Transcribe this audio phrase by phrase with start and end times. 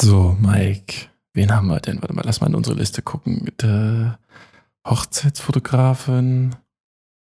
[0.00, 2.00] So, Mike, wen haben wir denn?
[2.00, 3.50] Warte mal, lass mal in unsere Liste gucken.
[3.60, 4.20] Der
[4.86, 6.54] Hochzeitsfotografin,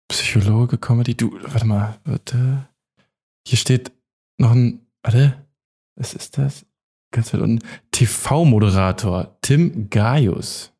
[0.08, 2.66] Psychologe, Comedy, du, warte mal, warte.
[3.46, 3.92] Hier steht
[4.38, 5.46] noch ein, warte,
[5.94, 6.66] was ist das?
[7.12, 7.64] Ganz weit unten.
[7.92, 10.72] TV-Moderator, Tim Gaius.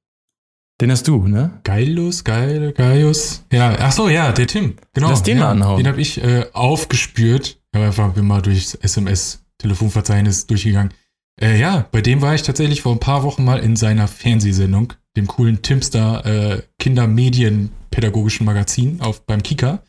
[0.80, 1.60] Den hast du, ne?
[1.62, 3.44] Geilus, geil, Gaius.
[3.52, 4.74] Ja, ach so, ja, der Tim.
[4.92, 5.08] Genau.
[5.08, 5.78] Lass den ja, mal anhauen.
[5.78, 7.60] Den habe ich äh, aufgespürt.
[7.70, 10.92] Ich habe einfach bin mal durchs SMS-Telefonverzeichnis durchgegangen.
[11.40, 14.94] Äh, ja, bei dem war ich tatsächlich vor ein paar Wochen mal in seiner Fernsehsendung,
[15.16, 19.82] dem coolen Timstar äh, Kindermedienpädagogischen Magazin auf beim Kika.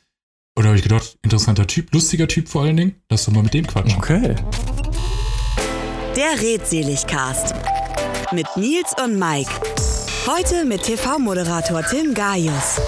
[0.56, 2.96] Und da habe ich gedacht, interessanter Typ, lustiger Typ vor allen Dingen.
[3.10, 3.98] Lass doch mal mit dem quatschen.
[3.98, 4.36] Okay.
[6.18, 7.54] Der Redseligcast
[8.34, 9.52] mit Nils und Mike.
[10.26, 12.82] Heute mit TV-Moderator Tim Gaius.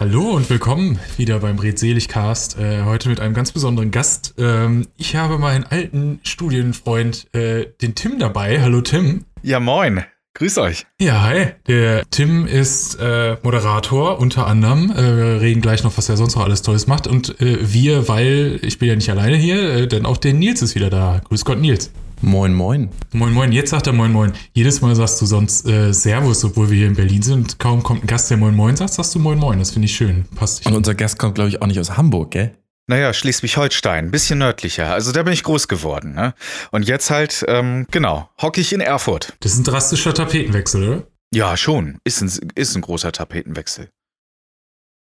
[0.00, 2.58] Hallo und willkommen wieder beim Redseligcast.
[2.58, 4.34] Äh, heute mit einem ganz besonderen Gast.
[4.38, 8.60] Ähm, ich habe meinen alten Studienfreund, äh, den Tim, dabei.
[8.60, 9.24] Hallo Tim.
[9.42, 10.04] Ja, moin.
[10.34, 10.84] Grüß euch.
[11.00, 11.46] Ja, hi.
[11.68, 14.90] Der Tim ist äh, Moderator unter anderem.
[14.90, 17.06] Äh, wir reden gleich noch, was er sonst noch alles Tolles macht.
[17.06, 20.60] Und äh, wir, weil ich bin ja nicht alleine hier, äh, denn auch der Nils
[20.60, 21.20] ist wieder da.
[21.28, 21.92] Grüß Gott, Nils.
[22.24, 22.88] Moin, moin.
[23.12, 23.52] Moin, moin.
[23.52, 24.32] Jetzt sagt er Moin, moin.
[24.54, 27.58] Jedes Mal sagst du sonst äh, Servus, obwohl wir hier in Berlin sind.
[27.58, 29.58] Kaum kommt ein Gast, der Moin, moin sagt, sagst du Moin, moin.
[29.58, 30.24] Das finde ich schön.
[30.34, 30.66] Passt dich.
[30.66, 32.56] Und unser Gast kommt, glaube ich, auch nicht aus Hamburg, gell?
[32.86, 34.92] Naja, Schleswig-Holstein, bisschen nördlicher.
[34.92, 36.14] Also da bin ich groß geworden.
[36.14, 36.34] Ne?
[36.70, 39.34] Und jetzt halt, ähm, genau, hocke ich in Erfurt.
[39.40, 41.06] Das ist ein drastischer Tapetenwechsel, oder?
[41.32, 41.98] Ja, schon.
[42.04, 43.90] Ist ein, ist ein großer Tapetenwechsel.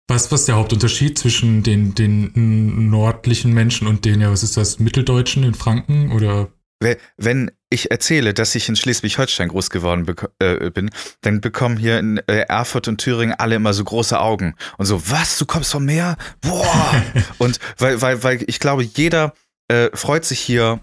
[0.07, 4.55] Was, was ist der Hauptunterschied zwischen den, den nördlichen Menschen und den, ja, was ist
[4.55, 6.49] das, Mitteldeutschen in Franken oder?
[6.81, 10.05] We- Wenn ich erzähle, dass ich in Schleswig-Holstein groß geworden
[10.39, 10.89] äh, bin,
[11.21, 14.55] dann bekommen hier in äh, Erfurt und Thüringen alle immer so große Augen.
[14.77, 16.17] Und so, was, du kommst vom Meer?
[16.41, 17.03] Boah!
[17.37, 19.33] und weil, weil, weil ich glaube, jeder
[19.69, 20.79] äh, freut sich hier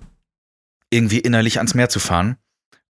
[0.91, 2.37] irgendwie innerlich ans Meer zu fahren.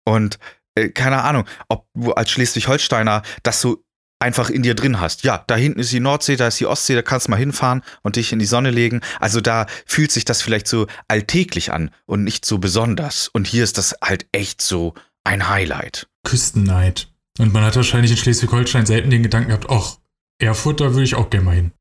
[0.04, 0.38] Und
[0.76, 3.82] äh, keine Ahnung, ob du als Schleswig-Holsteiner das so
[4.20, 5.22] einfach in dir drin hast.
[5.22, 7.82] Ja, da hinten ist die Nordsee, da ist die Ostsee, da kannst du mal hinfahren
[8.02, 9.00] und dich in die Sonne legen.
[9.20, 13.28] Also da fühlt sich das vielleicht so alltäglich an und nicht so besonders.
[13.28, 14.94] Und hier ist das halt echt so
[15.24, 16.08] ein Highlight.
[16.24, 17.08] Küstenneid.
[17.38, 19.98] Und man hat wahrscheinlich in Schleswig-Holstein selten den Gedanken gehabt, ach,
[20.40, 21.72] Erfurt, da würde ich auch gerne mal hin.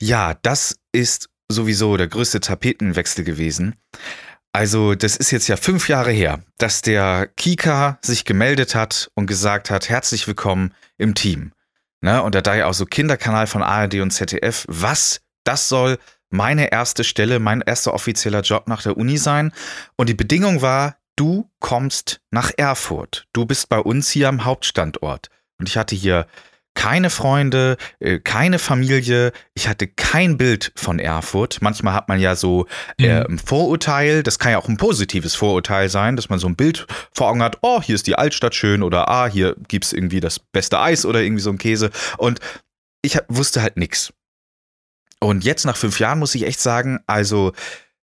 [0.00, 3.74] Ja, das ist sowieso der größte Tapetenwechsel gewesen.
[4.52, 9.26] Also, das ist jetzt ja fünf Jahre her, dass der Kika sich gemeldet hat und
[9.26, 11.52] gesagt hat, herzlich willkommen im Team.
[12.02, 12.22] Ne?
[12.22, 15.98] Und da ja auch so Kinderkanal von ARD und ZDF, was das soll
[16.28, 19.52] meine erste Stelle, mein erster offizieller Job nach der Uni sein.
[19.96, 23.26] Und die Bedingung war, du kommst nach Erfurt.
[23.32, 25.28] Du bist bei uns hier am Hauptstandort.
[25.58, 26.26] Und ich hatte hier
[26.74, 29.32] keine Freunde, äh, keine Familie.
[29.54, 31.58] Ich hatte kein Bild von Erfurt.
[31.60, 32.66] Manchmal hat man ja so
[32.98, 33.34] äh, Mhm.
[33.34, 34.22] ein Vorurteil.
[34.22, 37.42] Das kann ja auch ein positives Vorurteil sein, dass man so ein Bild vor Augen
[37.42, 37.58] hat.
[37.62, 41.20] Oh, hier ist die Altstadt schön oder ah, hier gibt's irgendwie das beste Eis oder
[41.22, 41.90] irgendwie so ein Käse.
[42.18, 42.40] Und
[43.02, 44.12] ich hab- wusste halt nix.
[45.20, 47.52] Und jetzt nach fünf Jahren muss ich echt sagen, also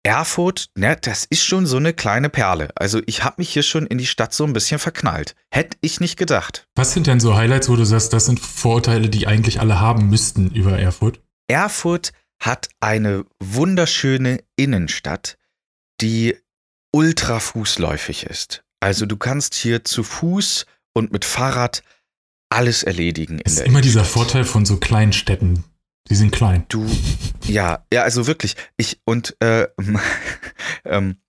[0.03, 2.69] Erfurt, ne, das ist schon so eine kleine Perle.
[2.75, 5.35] Also ich habe mich hier schon in die Stadt so ein bisschen verknallt.
[5.51, 6.67] Hätte ich nicht gedacht.
[6.75, 10.09] Was sind denn so Highlights, wo du sagst, das sind Vorurteile, die eigentlich alle haben
[10.09, 11.21] müssten über Erfurt?
[11.47, 15.37] Erfurt hat eine wunderschöne Innenstadt,
[16.01, 16.35] die
[16.91, 18.63] ultra fußläufig ist.
[18.79, 21.83] Also du kannst hier zu Fuß und mit Fahrrad
[22.49, 23.39] alles erledigen.
[23.43, 24.03] Das ist immer dieser.
[24.03, 25.63] Vorteil von so kleinen Städten.
[26.11, 26.65] Die sind klein.
[26.67, 26.85] Du,
[27.45, 28.57] ja, ja, also wirklich.
[28.75, 29.69] Ich und äh,
[30.83, 31.21] ähm,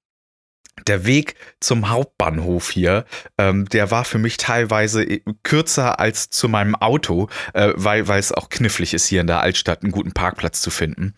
[0.88, 3.04] der Weg zum Hauptbahnhof hier,
[3.38, 8.18] ähm, der war für mich teilweise äh, kürzer als zu meinem Auto, äh, weil, weil
[8.18, 11.14] es auch knifflig ist, hier in der Altstadt einen guten Parkplatz zu finden.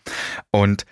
[0.51, 0.85] Und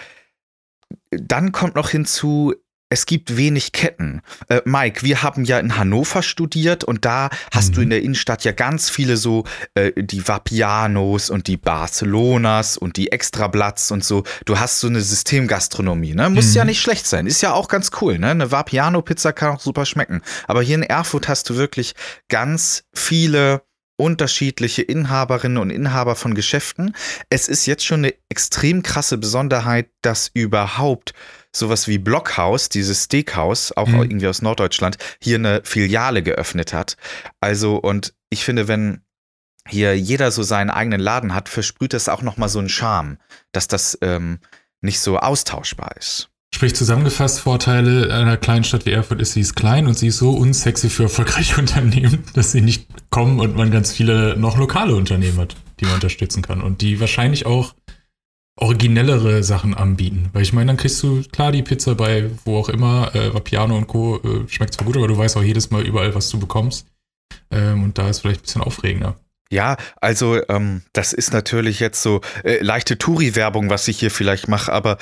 [1.11, 2.55] dann kommt noch hinzu,
[2.94, 4.22] es gibt wenig Ketten.
[4.50, 7.74] Äh, Mike, wir haben ja in Hannover studiert und da hast Mhm.
[7.74, 12.98] du in der Innenstadt ja ganz viele so äh, die Vapianos und die Barcelonas und
[12.98, 14.24] die Extrablatts und so.
[14.46, 16.30] Du hast so eine Systemgastronomie, ne?
[16.30, 16.53] Muss Mhm.
[16.58, 17.26] ja nicht schlecht sein.
[17.26, 18.30] Ist ja auch ganz cool, ne?
[18.30, 20.22] Eine Vapiano-Pizza kann auch super schmecken.
[20.47, 21.96] Aber hier in Erfurt hast du wirklich
[22.29, 23.64] ganz viele
[23.97, 26.96] unterschiedliche Inhaberinnen und Inhaber von Geschäften.
[27.29, 31.14] Es ist jetzt schon eine extrem krasse Besonderheit, dass überhaupt
[31.55, 34.02] sowas wie Blockhaus, dieses Steakhouse, auch Mhm.
[34.02, 36.97] irgendwie aus Norddeutschland, hier eine Filiale geöffnet hat.
[37.40, 39.02] Also, und ich finde, wenn
[39.67, 43.17] hier jeder so seinen eigenen Laden hat, versprüht das auch nochmal so einen Charme,
[43.53, 44.40] dass das ähm,
[44.82, 46.29] nicht so austauschbar ist.
[46.53, 50.17] Sprich zusammengefasst, Vorteile einer kleinen Stadt wie Erfurt ist, sie ist klein und sie ist
[50.17, 54.96] so unsexy für erfolgreiche Unternehmen, dass sie nicht kommen und man ganz viele noch lokale
[54.96, 57.73] Unternehmen hat, die man unterstützen kann und die wahrscheinlich auch
[58.55, 60.29] originellere Sachen anbieten.
[60.34, 63.76] Weil ich meine, dann kriegst du klar die Pizza bei wo auch immer, äh, Vapiano
[63.76, 64.17] und Co.
[64.17, 66.88] Äh, schmeckt zwar gut, aber du weißt auch jedes Mal überall, was du bekommst.
[67.52, 69.16] Ähm, und da ist vielleicht ein bisschen aufregender.
[69.50, 74.47] Ja, also ähm, das ist natürlich jetzt so äh, leichte Touri-Werbung, was ich hier vielleicht
[74.47, 74.97] mache, aber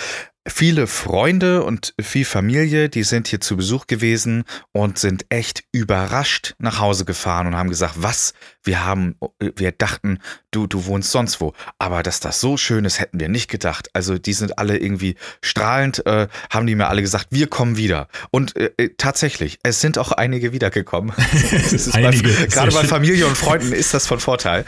[0.48, 6.56] viele Freunde und viel Familie, die sind hier zu Besuch gewesen und sind echt überrascht
[6.58, 8.34] nach Hause gefahren und haben gesagt, was?
[8.64, 10.20] Wir haben, wir dachten,
[10.52, 11.54] du, du wohnst sonst wo.
[11.80, 13.90] Aber dass das so schön ist, hätten wir nicht gedacht.
[13.94, 18.08] Also die sind alle irgendwie strahlend, äh, haben die mir alle gesagt, wir kommen wieder.
[18.32, 21.14] Und äh, äh tatsächlich, es sind auch einige wiedergekommen.
[21.94, 22.30] einige.
[22.30, 24.66] Bei, gerade bei Familie und Freunden ist das von Vorteil,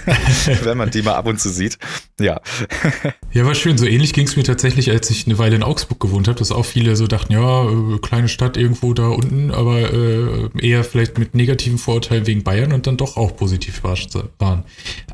[0.62, 1.78] wenn man die mal ab und zu sieht.
[2.18, 2.40] Ja.
[3.32, 3.78] ja, war schön.
[3.78, 6.52] So ähnlich ging es mir tatsächlich, als ich eine Weile in Augsburg gewohnt habe, dass
[6.52, 11.18] auch viele so dachten, ja, äh, kleine Stadt irgendwo da unten, aber äh, eher vielleicht
[11.18, 14.64] mit negativen Vorurteilen wegen Bayern und dann doch auch positiv überrascht waren.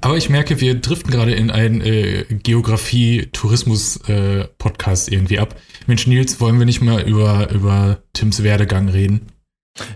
[0.00, 5.56] Aber ich merke, wir driften gerade in einen äh, Geografie-Tourismus-Podcast äh, irgendwie ab.
[5.86, 9.28] Mensch, Nils, wollen wir nicht mal über, über Tims Werdegang reden?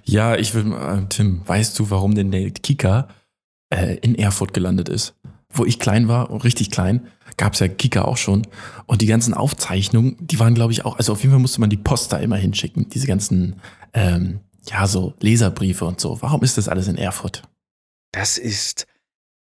[0.04, 3.08] Ja, ich will, äh, Tim, weißt du, warum denn der Kika
[3.70, 5.14] äh, in Erfurt gelandet ist?
[5.52, 7.08] Wo ich klein war, richtig klein,
[7.40, 8.46] gab es ja Kika auch schon.
[8.84, 11.70] Und die ganzen Aufzeichnungen, die waren, glaube ich, auch, also auf jeden Fall musste man
[11.70, 13.60] die Post da immer hinschicken, diese ganzen,
[13.94, 16.20] ähm, ja, so Leserbriefe und so.
[16.20, 17.42] Warum ist das alles in Erfurt?
[18.12, 18.86] Das ist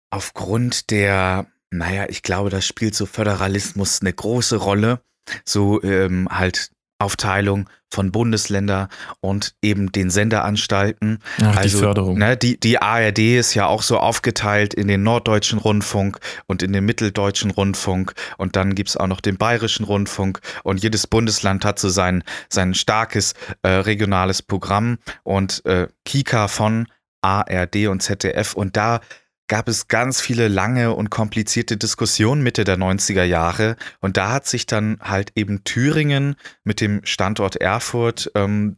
[0.09, 5.01] aufgrund der, naja, ich glaube, das spielt so Föderalismus eine große Rolle.
[5.45, 6.71] So ähm, halt
[7.03, 8.89] Aufteilung von Bundesländer
[9.21, 11.19] und eben den Senderanstalten.
[11.41, 12.17] Ach, also, die Förderung.
[12.17, 16.73] Ne, die, die ARD ist ja auch so aufgeteilt in den Norddeutschen Rundfunk und in
[16.73, 21.65] den Mitteldeutschen Rundfunk und dann gibt es auch noch den Bayerischen Rundfunk und jedes Bundesland
[21.65, 26.87] hat so sein, sein starkes äh, regionales Programm und äh, Kika von
[27.21, 29.01] ARD und ZDF und da
[29.47, 33.75] gab es ganz viele lange und komplizierte Diskussionen Mitte der 90er Jahre.
[33.99, 38.77] Und da hat sich dann halt eben Thüringen mit dem Standort Erfurt ähm,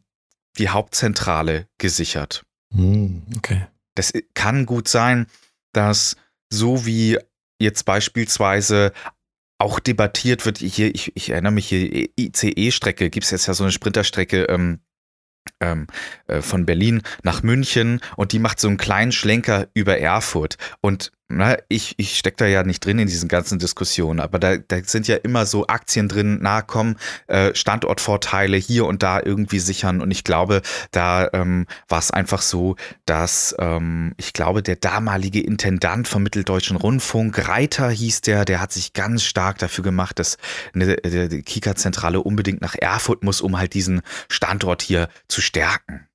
[0.58, 2.46] die Hauptzentrale gesichert.
[2.74, 3.68] Hm, okay.
[3.96, 5.28] Das kann gut sein,
[5.74, 6.16] dass
[6.52, 7.18] so wie
[7.60, 8.92] jetzt beispielsweise
[9.58, 13.64] auch debattiert wird, hier, ich, ich erinnere mich hier, ICE-Strecke, gibt es jetzt ja so
[13.64, 14.80] eine Sprinterstrecke ähm,
[15.60, 15.88] ähm,
[16.28, 20.58] äh, von Berlin nach München und die macht so einen kleinen Schlenker über Erfurt.
[20.82, 24.58] Und na, ich, ich stecke da ja nicht drin in diesen ganzen Diskussionen, aber da,
[24.58, 29.58] da sind ja immer so Aktien drin, na komm, äh, Standortvorteile hier und da irgendwie
[29.58, 30.02] sichern.
[30.02, 30.62] Und ich glaube,
[30.92, 32.76] da ähm, war es einfach so,
[33.06, 38.72] dass ähm, ich glaube, der damalige Intendant vom Mitteldeutschen Rundfunk, Reiter hieß der, der hat
[38.72, 40.38] sich ganz stark dafür gemacht, dass
[40.76, 46.08] eine, die Kika-Zentrale unbedingt nach Erfurt muss, um halt diesen Standort hier zu stärken.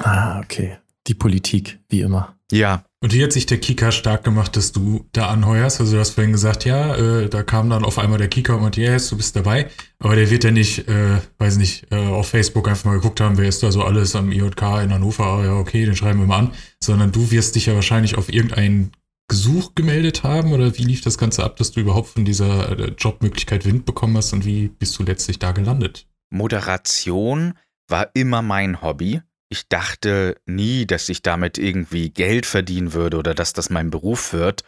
[0.00, 0.78] Ah, okay.
[1.06, 2.36] Die Politik, wie immer.
[2.52, 5.80] Ja, und hier hat sich der Kika stark gemacht, dass du da anheuerst.
[5.80, 8.62] Also du hast vorhin gesagt, ja, äh, da kam dann auf einmal der Kika und
[8.62, 9.70] meinte, yes, du bist dabei.
[9.98, 13.38] Aber der wird ja nicht, äh, weiß nicht, äh, auf Facebook einfach mal geguckt haben,
[13.38, 15.24] wer ist da so alles am IJK in Hannover.
[15.24, 16.52] Ah, ja, okay, den schreiben wir mal an.
[16.84, 18.92] Sondern du wirst dich ja wahrscheinlich auf irgendein
[19.28, 22.92] Gesuch gemeldet haben oder wie lief das Ganze ab, dass du überhaupt von dieser äh,
[22.98, 26.06] Jobmöglichkeit Wind bekommen hast und wie bist du letztlich da gelandet?
[26.30, 27.54] Moderation
[27.88, 33.34] war immer mein Hobby ich dachte nie, dass ich damit irgendwie Geld verdienen würde oder
[33.34, 34.62] dass das mein Beruf wird.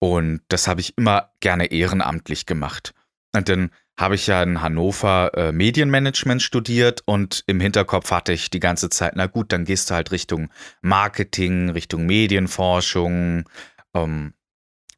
[0.00, 2.92] Und das habe ich immer gerne ehrenamtlich gemacht.
[3.32, 8.50] Und dann habe ich ja in Hannover äh, Medienmanagement studiert und im Hinterkopf hatte ich
[8.50, 10.48] die ganze Zeit, na gut, dann gehst du halt Richtung
[10.80, 13.44] Marketing, Richtung Medienforschung,
[13.94, 14.32] ähm,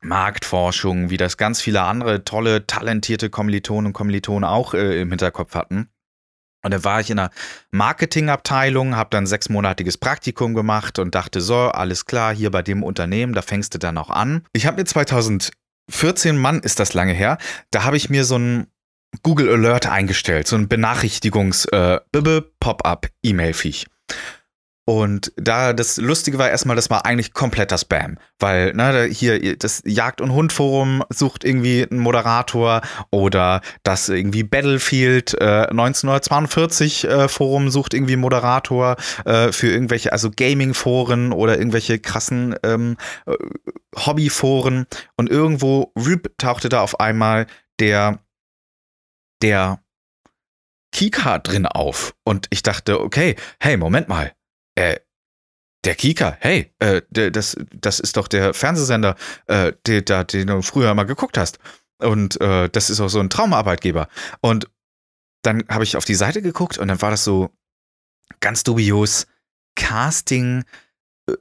[0.00, 5.54] Marktforschung, wie das ganz viele andere tolle, talentierte Kommilitonen und Kommilitonen auch äh, im Hinterkopf
[5.54, 5.90] hatten.
[6.62, 7.30] Und dann war ich in einer
[7.72, 13.32] Marketingabteilung, habe dann sechsmonatiges Praktikum gemacht und dachte so, alles klar, hier bei dem Unternehmen,
[13.32, 14.44] da fängst du dann auch an.
[14.52, 17.38] Ich habe mir 2014, Mann, ist das lange her,
[17.70, 18.66] da habe ich mir so ein
[19.22, 22.00] Google Alert eingestellt, so ein Benachrichtigungs äh,
[22.60, 23.86] Pop-up E-Mail-Viech.
[24.92, 29.82] Und da das Lustige war erstmal, das war eigentlich kompletter Spam, weil ne, hier das
[29.86, 37.70] Jagd- und Hund-Forum sucht irgendwie einen Moderator oder das irgendwie Battlefield äh, 1942 äh, Forum
[37.70, 43.32] sucht irgendwie einen Moderator äh, für irgendwelche, also Gaming-Foren oder irgendwelche krassen ähm, äh,
[43.96, 44.84] Hobby-Foren.
[45.16, 47.46] Und irgendwo Rüb tauchte da auf einmal
[47.80, 48.18] der
[49.40, 49.82] der
[50.94, 52.14] Keycard drin auf.
[52.24, 54.34] Und ich dachte, okay, hey, Moment mal
[54.74, 54.98] äh,
[55.84, 60.94] der Kika, hey, äh, das, das ist doch der Fernsehsender, äh, den, den du früher
[60.94, 61.58] mal geguckt hast.
[61.98, 64.08] Und äh, das ist auch so ein Traumarbeitgeber.
[64.40, 64.70] Und
[65.42, 67.50] dann habe ich auf die Seite geguckt und dann war das so
[68.40, 69.26] ganz dubios
[69.74, 70.64] Casting
[71.28, 71.36] äh,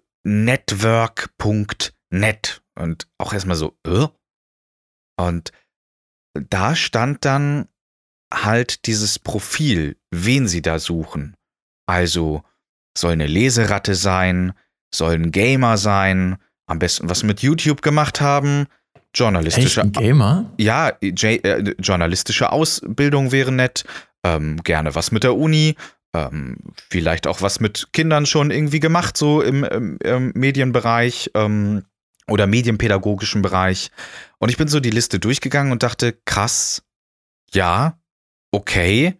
[2.75, 4.07] und auch erstmal so, äh?
[5.17, 5.51] Und
[6.33, 7.67] da stand dann
[8.33, 11.35] halt dieses Profil, wen sie da suchen.
[11.85, 12.43] Also
[12.97, 14.53] soll eine Leseratte sein,
[14.93, 18.67] soll ein Gamer sein, am besten was mit YouTube gemacht haben,
[19.13, 20.51] journalistische Echt Gamer?
[20.57, 23.83] ja, J äh, journalistische Ausbildung wäre nett,
[24.23, 25.75] ähm, gerne was mit der Uni,
[26.13, 26.57] ähm,
[26.89, 31.83] vielleicht auch was mit Kindern schon irgendwie gemacht, so im, im, im Medienbereich ähm,
[32.27, 33.91] oder medienpädagogischen Bereich.
[34.39, 36.83] Und ich bin so die Liste durchgegangen und dachte, krass,
[37.53, 37.99] ja,
[38.51, 39.17] okay,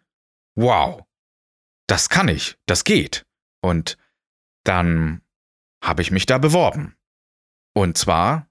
[0.56, 1.04] wow,
[1.88, 3.26] das kann ich, das geht.
[3.62, 3.98] Und
[4.64, 5.22] dann
[5.84, 6.96] habe ich mich da beworben.
[7.74, 8.48] Und zwar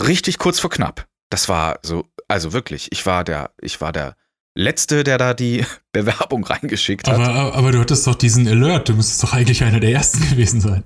[0.00, 1.06] richtig kurz vor knapp.
[1.30, 4.16] Das war so, also wirklich, ich war der, ich war der
[4.56, 7.14] Letzte, der da die Bewerbung reingeschickt hat.
[7.20, 10.60] Aber, aber du hattest doch diesen Alert, du müsstest doch eigentlich einer der ersten gewesen
[10.60, 10.84] sein.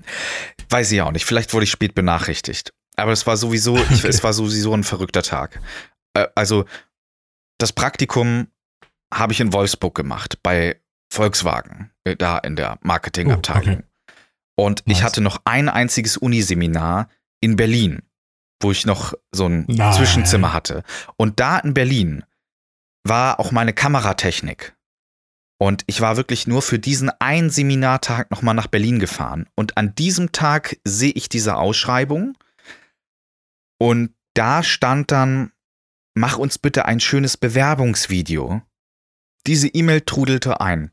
[0.68, 1.24] Weiß ich auch nicht.
[1.24, 2.72] Vielleicht wurde ich spät benachrichtigt.
[2.96, 4.08] Aber es war sowieso, ich, Okay.
[4.08, 5.60] es war sowieso ein verrückter Tag.
[6.14, 6.66] Äh, also,
[7.58, 8.48] das Praktikum
[9.14, 10.81] habe ich in Wolfsburg gemacht, bei
[11.12, 13.76] Volkswagen, äh, da in der Marketingabteilung.
[13.76, 13.82] Oh, okay.
[14.56, 15.02] Und ich Nice.
[15.02, 17.08] hatte noch ein einziges Uniseminar
[17.40, 18.02] in Berlin,
[18.62, 19.92] wo ich noch so ein Nein.
[19.92, 20.84] Zwischenzimmer hatte.
[21.16, 22.24] Und da in Berlin
[23.04, 24.74] war auch meine Kameratechnik.
[25.60, 29.48] Und ich war wirklich nur für diesen einen Seminartag nochmal nach Berlin gefahren.
[29.54, 32.38] Und an diesem Tag sehe ich diese Ausschreibung.
[33.78, 35.52] Und da stand dann,
[36.14, 38.62] mach uns bitte ein schönes Bewerbungsvideo.
[39.46, 40.91] Diese E-Mail trudelte ein.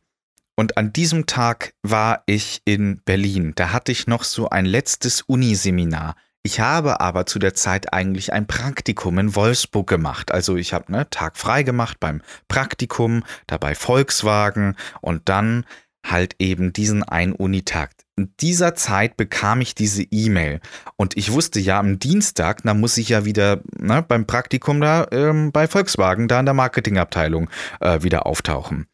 [0.59, 3.53] Und an diesem Tag war ich in Berlin.
[3.55, 6.17] Da hatte ich noch so ein letztes Uniseminar.
[6.43, 10.33] Ich habe aber zu der Zeit eigentlich ein Praktikum in Wolfsburg gemacht.
[10.33, 15.63] Also ich habe ne Tag frei gemacht beim Praktikum, dabei Volkswagen und dann
[16.05, 17.91] halt eben diesen einen Unitag.
[18.17, 20.59] In dieser Zeit bekam ich diese E-Mail
[20.97, 25.07] und ich wusste ja am Dienstag, da muss ich ja wieder ne, beim Praktikum da
[25.11, 27.49] ähm, bei Volkswagen da in der Marketingabteilung
[27.79, 28.87] äh, wieder auftauchen.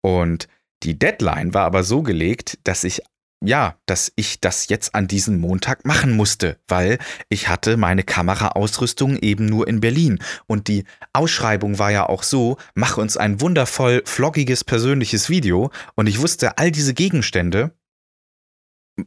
[0.00, 0.48] Und
[0.82, 3.02] die Deadline war aber so gelegt, dass ich
[3.44, 6.98] ja, dass ich das jetzt an diesem Montag machen musste, weil
[7.28, 10.20] ich hatte meine Kameraausrüstung eben nur in Berlin.
[10.46, 15.72] Und die Ausschreibung war ja auch so, mach uns ein wundervoll vloggiges persönliches Video.
[15.96, 17.72] Und ich wusste, all diese Gegenstände,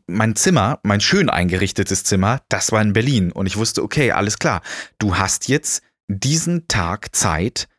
[0.05, 3.31] mein Zimmer, mein schön eingerichtetes Zimmer, das war in Berlin.
[3.31, 4.61] Und ich wusste, okay, alles klar,
[4.99, 7.69] du hast jetzt diesen Tag Zeit,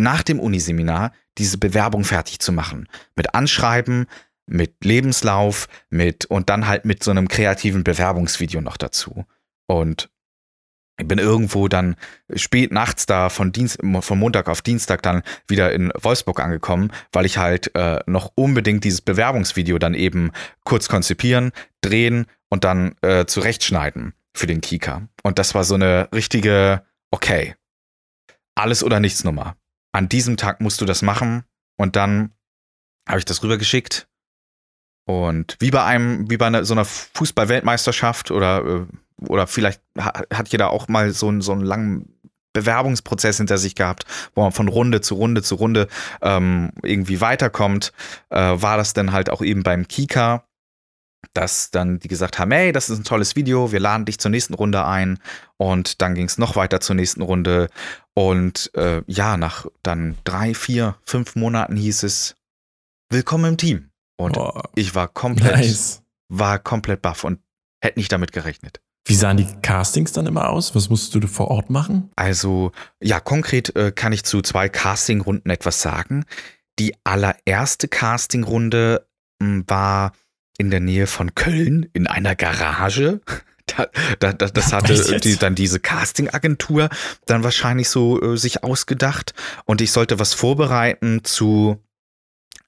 [0.00, 2.88] nach dem Uniseminar diese Bewerbung fertig zu machen.
[3.16, 4.06] Mit Anschreiben,
[4.46, 9.24] mit Lebenslauf, mit und dann halt mit so einem kreativen Bewerbungsvideo noch dazu.
[9.66, 10.10] Und
[11.00, 11.96] ich bin irgendwo dann
[12.34, 17.24] spät nachts da von, Dienst, von Montag auf Dienstag dann wieder in Wolfsburg angekommen, weil
[17.24, 20.30] ich halt äh, noch unbedingt dieses Bewerbungsvideo dann eben
[20.64, 25.08] kurz konzipieren, drehen und dann äh, zurechtschneiden für den Kika.
[25.22, 27.54] Und das war so eine richtige, okay,
[28.54, 29.56] alles oder nichts Nummer.
[29.92, 31.44] An diesem Tag musst du das machen.
[31.76, 32.32] Und dann
[33.08, 34.06] habe ich das rübergeschickt.
[35.06, 38.86] Und wie bei einem, wie bei einer, so einer Fußball-Weltmeisterschaft oder, äh,
[39.26, 42.14] oder vielleicht ha- hat jeder auch mal so, einen- so einen langen
[42.52, 44.04] Bewerbungsprozess hinter sich gehabt,
[44.34, 45.88] wo man von Runde zu Runde zu Runde
[46.20, 47.92] ähm, irgendwie weiterkommt,
[48.30, 50.44] äh, war das dann halt auch eben beim Kika,
[51.34, 54.30] dass dann die gesagt haben, hey, das ist ein tolles Video, wir laden dich zur
[54.30, 55.18] nächsten Runde ein
[55.56, 57.68] und dann ging es noch weiter zur nächsten Runde
[58.14, 62.34] und äh, ja, nach dann drei, vier, fünf Monaten hieß es,
[63.10, 63.90] willkommen im Team.
[64.16, 66.02] Und Boah, ich war komplett, nice.
[66.28, 67.40] war komplett baff und
[67.80, 68.80] hätte nicht damit gerechnet.
[69.06, 70.74] Wie sahen die Castings dann immer aus?
[70.74, 72.10] Was musstest du vor Ort machen?
[72.16, 72.72] Also,
[73.02, 76.26] ja, konkret äh, kann ich zu zwei Castingrunden etwas sagen.
[76.78, 79.08] Die allererste Castingrunde
[79.40, 80.12] mh, war
[80.60, 83.20] in der Nähe von Köln in einer Garage.
[83.66, 83.86] Da,
[84.18, 86.88] da, da, das hatte die, dann diese Castingagentur
[87.26, 89.32] dann wahrscheinlich so äh, sich ausgedacht.
[89.64, 91.80] Und ich sollte was vorbereiten zu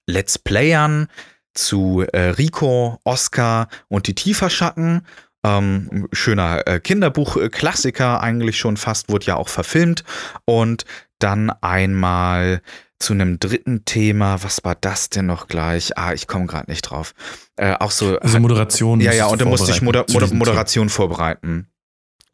[0.07, 1.09] Let's Playern,
[1.55, 5.05] zu äh, Rico, Oscar und die Tieferschatten.
[5.43, 10.05] Ähm, schöner äh, Kinderbuch-Klassiker, eigentlich schon fast, wurde ja auch verfilmt.
[10.45, 10.85] Und
[11.19, 12.63] dann einmal
[13.03, 14.43] zu einem dritten Thema.
[14.43, 15.99] Was war das denn noch gleich?
[15.99, 17.15] Ah, ich komme gerade nicht drauf.
[17.57, 18.19] Äh, auch so.
[18.19, 19.01] Also Moderation.
[19.01, 21.69] ja, ja, und da musste ich Moder Moder Moderation vorbereiten.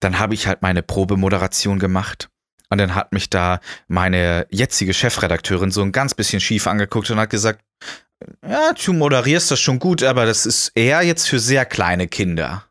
[0.00, 2.28] dann habe ich halt meine Probemoderation gemacht.
[2.68, 7.18] Und dann hat mich da meine jetzige Chefredakteurin so ein ganz bisschen schief angeguckt und
[7.18, 7.64] hat gesagt,
[8.46, 12.64] ja, du moderierst das schon gut, aber das ist eher jetzt für sehr kleine Kinder.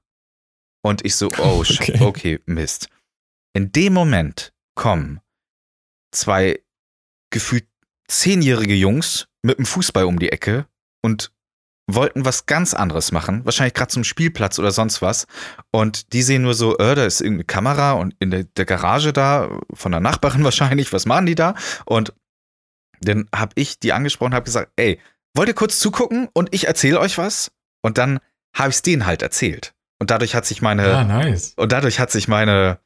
[0.83, 1.97] Und ich so, oh, Okay.
[2.01, 2.89] okay, Mist.
[3.53, 5.21] In dem Moment kommen
[6.11, 6.59] zwei
[7.31, 7.67] gefühlt
[8.07, 10.67] zehnjährige Jungs mit dem Fußball um die Ecke
[11.01, 11.31] und
[11.89, 15.25] wollten was ganz anderes machen, wahrscheinlich gerade zum Spielplatz oder sonst was.
[15.71, 19.13] Und die sehen nur so, äh, da ist irgendeine Kamera und in der, der Garage
[19.13, 21.55] da, von der Nachbarin wahrscheinlich, was machen die da?
[21.85, 22.13] Und
[22.99, 24.99] dann habe ich die angesprochen, habe gesagt, ey,
[25.37, 27.51] wollt ihr kurz zugucken und ich erzähle euch was?
[27.81, 28.19] Und dann
[28.55, 29.73] habe ich es denen halt erzählt.
[29.99, 31.53] Und dadurch hat sich meine Ah, nice.
[31.55, 32.79] und dadurch hat sich meine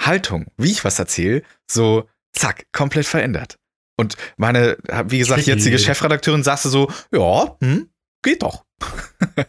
[0.00, 3.58] Haltung, wie ich was erzähle, so zack, komplett verändert.
[3.98, 4.76] Und meine,
[5.06, 5.50] wie gesagt, Tricky.
[5.50, 7.90] jetzige Chefredakteurin saß so, ja, hm,
[8.22, 8.64] geht doch.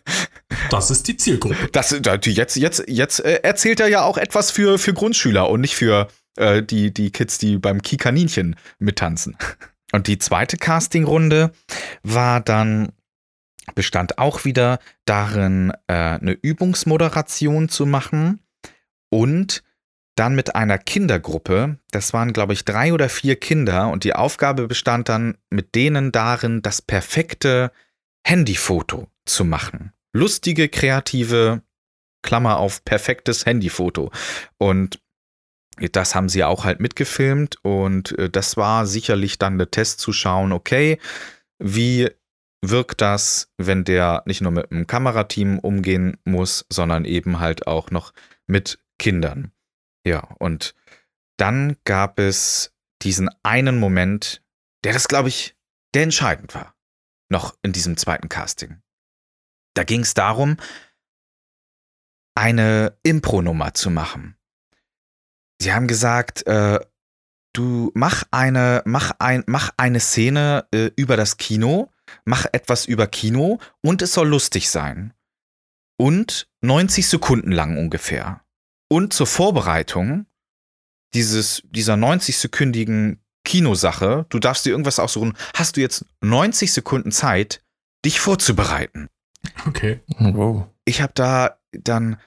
[0.71, 1.69] Das ist die Zielgruppe.
[1.71, 1.91] Das,
[2.25, 6.07] jetzt, jetzt, jetzt äh, erzählt er ja auch etwas für, für Grundschüler und nicht für
[6.37, 9.37] äh, die, die Kids, die beim Kikaninchen mittanzen.
[9.91, 11.51] Und die zweite Castingrunde
[12.03, 12.91] war dann,
[13.75, 18.39] bestand auch wieder darin, äh, eine Übungsmoderation zu machen
[19.09, 19.63] und
[20.15, 24.67] dann mit einer Kindergruppe, das waren, glaube ich, drei oder vier Kinder und die Aufgabe
[24.67, 27.71] bestand dann mit denen darin, das perfekte
[28.25, 29.93] Handyfoto zu machen.
[30.11, 31.61] Lustige, kreative,
[32.21, 34.11] Klammer auf, perfektes Handyfoto.
[34.57, 34.99] Und
[35.91, 40.11] das haben sie auch halt mitgefilmt und äh, das war sicherlich dann der Test zu
[40.11, 40.99] schauen, okay,
[41.59, 42.09] wie
[42.61, 47.91] wirkt das, wenn der nicht nur mit einem Kamerateam umgehen muss, sondern eben halt auch
[47.91, 48.13] noch
[48.47, 49.51] mit Kindern.
[50.05, 50.75] Ja, und
[51.37, 54.43] dann gab es diesen einen Moment,
[54.83, 55.55] der das, glaube ich,
[55.93, 56.75] der entscheidend war,
[57.29, 58.81] noch in diesem zweiten Casting.
[59.73, 60.57] Da ging es darum,
[62.35, 64.35] eine Impro-Nummer zu machen.
[65.61, 66.79] Sie haben gesagt, äh,
[67.53, 71.91] du mach eine, mach ein, mach eine Szene äh, über das Kino,
[72.25, 75.13] mach etwas über Kino und es soll lustig sein.
[75.97, 78.41] Und 90 Sekunden lang ungefähr.
[78.89, 80.25] Und zur Vorbereitung
[81.13, 87.63] dieses, dieser 90-sekündigen Kinosache, du darfst dir irgendwas aussuchen, hast du jetzt 90 Sekunden Zeit,
[88.05, 89.09] dich vorzubereiten.
[89.67, 90.01] Okay.
[90.19, 90.67] Wow.
[90.85, 92.17] Ich habe da dann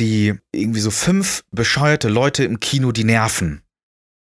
[0.00, 3.62] die irgendwie so fünf bescheuerte Leute im Kino, die nerven.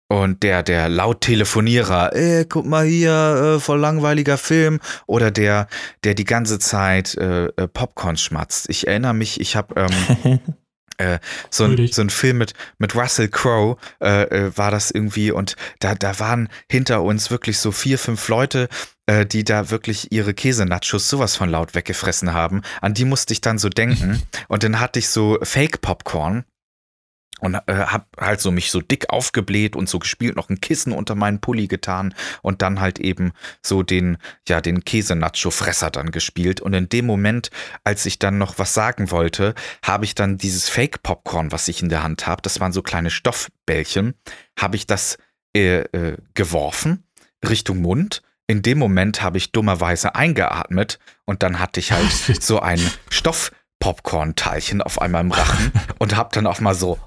[0.08, 4.80] Und der, der Lauttelefonierer, äh, guck mal hier, äh, voll langweiliger Film.
[5.08, 5.68] Oder der,
[6.04, 8.70] der die ganze Zeit äh, äh, Popcorn schmatzt.
[8.70, 9.88] Ich erinnere mich, ich habe
[10.24, 10.40] ähm,
[10.98, 11.18] äh,
[11.50, 15.32] so, ein, so ein Film mit, mit Russell Crowe, äh, war das irgendwie.
[15.32, 18.70] Und da, da waren hinter uns wirklich so vier, fünf Leute,
[19.08, 22.62] äh, die da wirklich ihre Käsenachos sowas von laut weggefressen haben.
[22.82, 24.22] An die musste ich dann so denken.
[24.48, 26.46] Und dann hatte ich so Fake-Popcorn
[27.42, 30.94] und äh, hab halt so mich so dick aufgebläht und so gespielt, noch ein Kissen
[30.94, 36.62] unter meinen Pulli getan und dann halt eben so den, ja, den Käse-Nacho-Fresser dann gespielt.
[36.62, 37.52] Und in dem Moment,
[37.84, 41.90] als ich dann noch was sagen wollte, habe ich dann dieses Fake-Popcorn, was ich in
[41.90, 44.16] der Hand habe, das waren so kleine Stoffbällchen,
[44.58, 45.18] habe ich das
[45.56, 47.04] äh, äh, geworfen
[47.48, 48.22] Richtung Mund.
[48.48, 52.80] In dem Moment habe ich dummerweise eingeatmet und dann hatte ich halt so ein
[53.10, 57.00] Stoff-Popcorn-Teilchen auf einmal im Rachen und habe dann auch mal so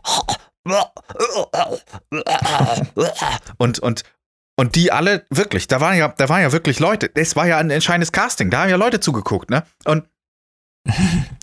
[3.59, 4.05] und und
[4.57, 7.11] und die alle wirklich, da waren ja, da waren ja wirklich Leute.
[7.15, 8.51] Es war ja ein entscheidendes Casting.
[8.51, 9.65] Da haben ja Leute zugeguckt, ne?
[9.85, 10.09] Und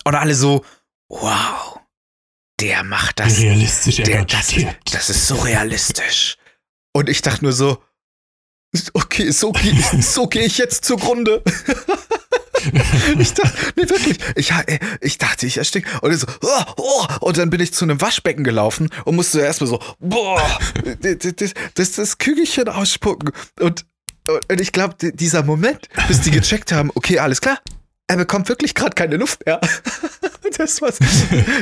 [0.03, 0.65] und alle so,
[1.09, 1.79] wow,
[2.59, 4.53] der macht das realistisch er der, das,
[4.91, 6.37] das ist so realistisch.
[6.93, 7.81] Und ich dachte nur so,
[8.93, 9.53] okay, so,
[10.01, 11.41] so gehe ich jetzt zugrunde.
[13.19, 14.17] ich dachte, nee, wirklich.
[14.35, 15.85] Ich, äh, ich dachte, ich erstick.
[16.01, 19.69] Und so, oh, oh, und dann bin ich zu einem Waschbecken gelaufen und musste erstmal
[19.69, 20.59] so, boah,
[21.01, 23.31] das, das, das, Kügelchen ausspucken.
[23.59, 23.85] Und,
[24.27, 27.59] und ich glaube, dieser Moment, bis die gecheckt haben, okay, alles klar,
[28.07, 29.59] er bekommt wirklich gerade keine Luft mehr.
[30.57, 30.99] das, war's.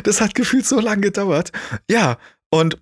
[0.03, 1.51] das hat gefühlt so lange gedauert.
[1.89, 2.17] Ja,
[2.49, 2.77] und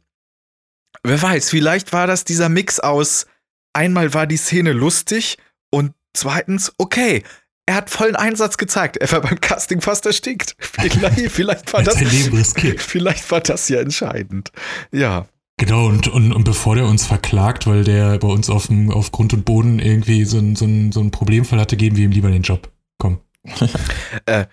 [1.03, 3.27] wer weiß, vielleicht war das dieser Mix aus,
[3.73, 5.37] einmal war die Szene lustig
[5.69, 7.23] und zweitens, okay,
[7.65, 8.97] er hat vollen Einsatz gezeigt.
[8.97, 10.55] Er war beim Casting fast erstickt.
[10.59, 11.97] Vielleicht, vielleicht, war, das,
[12.77, 14.51] vielleicht war das ja entscheidend.
[14.91, 15.27] Ja.
[15.57, 19.11] Genau, und, und, und bevor der uns verklagt, weil der bei uns auf, dem, auf
[19.11, 22.11] Grund und Boden irgendwie so ein, so, ein, so ein Problemfall hatte, geben wir ihm
[22.11, 22.71] lieber den Job.
[23.57, 23.69] Komm.
[24.25, 24.45] Äh,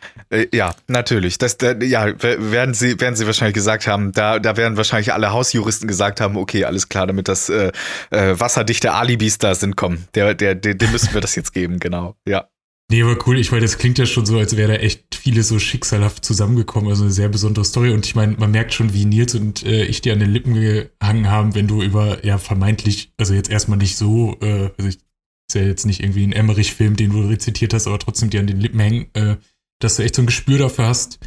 [0.52, 1.38] ja, natürlich.
[1.38, 5.32] Das, da, ja, werden sie, werden sie wahrscheinlich gesagt haben, da, da werden wahrscheinlich alle
[5.32, 7.72] Hausjuristen gesagt haben, okay, alles klar, damit das äh,
[8.10, 11.80] äh, wasserdichte Alibis da sind, komm, der, der, der, dem müssen wir das jetzt geben,
[11.80, 12.16] genau.
[12.26, 12.48] Ja.
[12.90, 13.38] Nee, aber cool.
[13.38, 16.88] Ich meine, das klingt ja schon so, als wäre da echt vieles so schicksalhaft zusammengekommen.
[16.88, 17.90] Also eine sehr besondere Story.
[17.90, 20.54] Und ich meine, man merkt schon, wie Nils und äh, ich dir an den Lippen
[20.54, 25.00] gehangen haben, wenn du über, ja, vermeintlich, also jetzt erstmal nicht so, äh, also ich,
[25.48, 28.46] ist ja jetzt nicht irgendwie ein Emmerich-Film, den du rezitiert hast, aber trotzdem dir an
[28.46, 29.36] den Lippen hängen, äh,
[29.80, 31.18] dass du echt so ein Gespür dafür hast,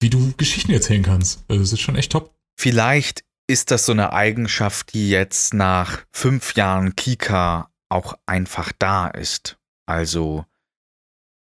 [0.00, 1.44] wie du Geschichten erzählen kannst.
[1.48, 2.34] Also es ist schon echt top.
[2.58, 9.08] Vielleicht ist das so eine Eigenschaft, die jetzt nach fünf Jahren Kika auch einfach da
[9.08, 9.58] ist.
[9.86, 10.46] Also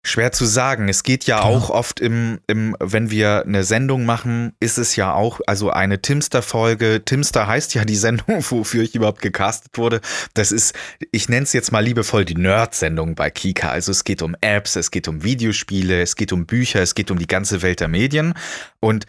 [0.05, 0.87] schwer zu sagen.
[0.87, 1.49] Es geht ja Klar.
[1.49, 6.01] auch oft im, im, wenn wir eine Sendung machen, ist es ja auch, also eine
[6.01, 7.03] Timster-Folge.
[7.03, 10.01] Timster heißt ja die Sendung, wofür ich überhaupt gecastet wurde.
[10.33, 10.75] Das ist,
[11.11, 13.69] ich nenne es jetzt mal liebevoll die Nerd-Sendung bei Kika.
[13.69, 17.11] Also es geht um Apps, es geht um Videospiele, es geht um Bücher, es geht
[17.11, 18.33] um die ganze Welt der Medien.
[18.79, 19.05] Und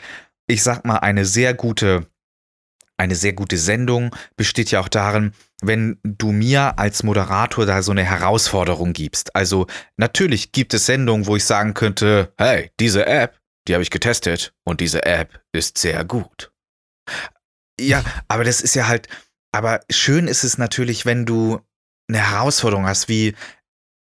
[0.46, 2.06] ich sag mal, eine sehr gute
[2.98, 7.92] eine sehr gute Sendung besteht ja auch darin, wenn du mir als Moderator da so
[7.92, 9.34] eine Herausforderung gibst.
[9.34, 9.66] Also
[9.96, 14.54] natürlich gibt es Sendungen, wo ich sagen könnte, hey, diese App, die habe ich getestet
[14.64, 16.52] und diese App ist sehr gut.
[17.80, 19.08] Ja, aber das ist ja halt,
[19.52, 21.60] aber schön ist es natürlich, wenn du
[22.08, 23.34] eine Herausforderung hast, wie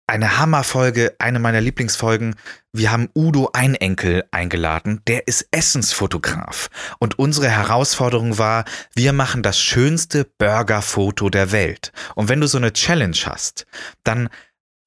[0.08, 2.34] eine Hammerfolge, eine meiner Lieblingsfolgen.
[2.72, 5.02] Wir haben Udo Einenkel eingeladen.
[5.06, 6.70] Der ist Essensfotograf.
[6.98, 11.92] Und unsere Herausforderung war, wir machen das schönste Burgerfoto der Welt.
[12.14, 13.66] Und wenn du so eine Challenge hast,
[14.02, 14.30] dann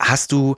[0.01, 0.55] hast du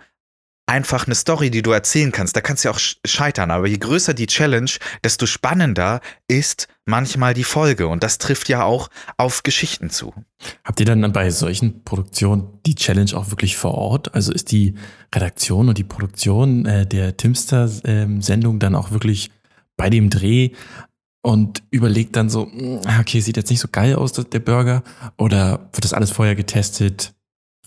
[0.65, 2.35] einfach eine Story, die du erzählen kannst.
[2.35, 3.51] Da kannst du ja auch sch- scheitern.
[3.51, 4.71] Aber je größer die Challenge,
[5.03, 5.99] desto spannender
[6.29, 7.87] ist manchmal die Folge.
[7.87, 10.13] Und das trifft ja auch auf Geschichten zu.
[10.63, 14.13] Habt ihr dann bei solchen Produktionen die Challenge auch wirklich vor Ort?
[14.13, 14.75] Also ist die
[15.13, 19.31] Redaktion und die Produktion äh, der Timster-Sendung dann auch wirklich
[19.77, 20.51] bei dem Dreh
[21.23, 24.83] und überlegt dann so, "Mm, okay, sieht jetzt nicht so geil aus, der Burger,
[25.17, 27.13] oder wird das alles vorher getestet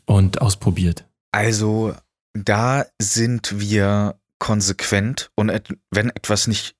[0.04, 1.06] und ausprobiert?
[1.32, 1.94] Also,
[2.34, 5.50] da sind wir konsequent und
[5.90, 6.75] wenn etwas nicht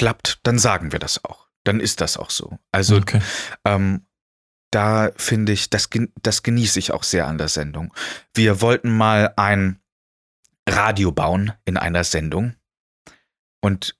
[0.00, 1.46] klappt, dann sagen wir das auch.
[1.62, 2.58] Dann ist das auch so.
[2.72, 3.20] Also, okay.
[3.66, 4.06] ähm,
[4.70, 5.90] da finde ich, das,
[6.22, 7.92] das genieße ich auch sehr an der Sendung.
[8.32, 9.78] Wir wollten mal ein
[10.66, 12.54] Radio bauen in einer Sendung
[13.60, 13.94] und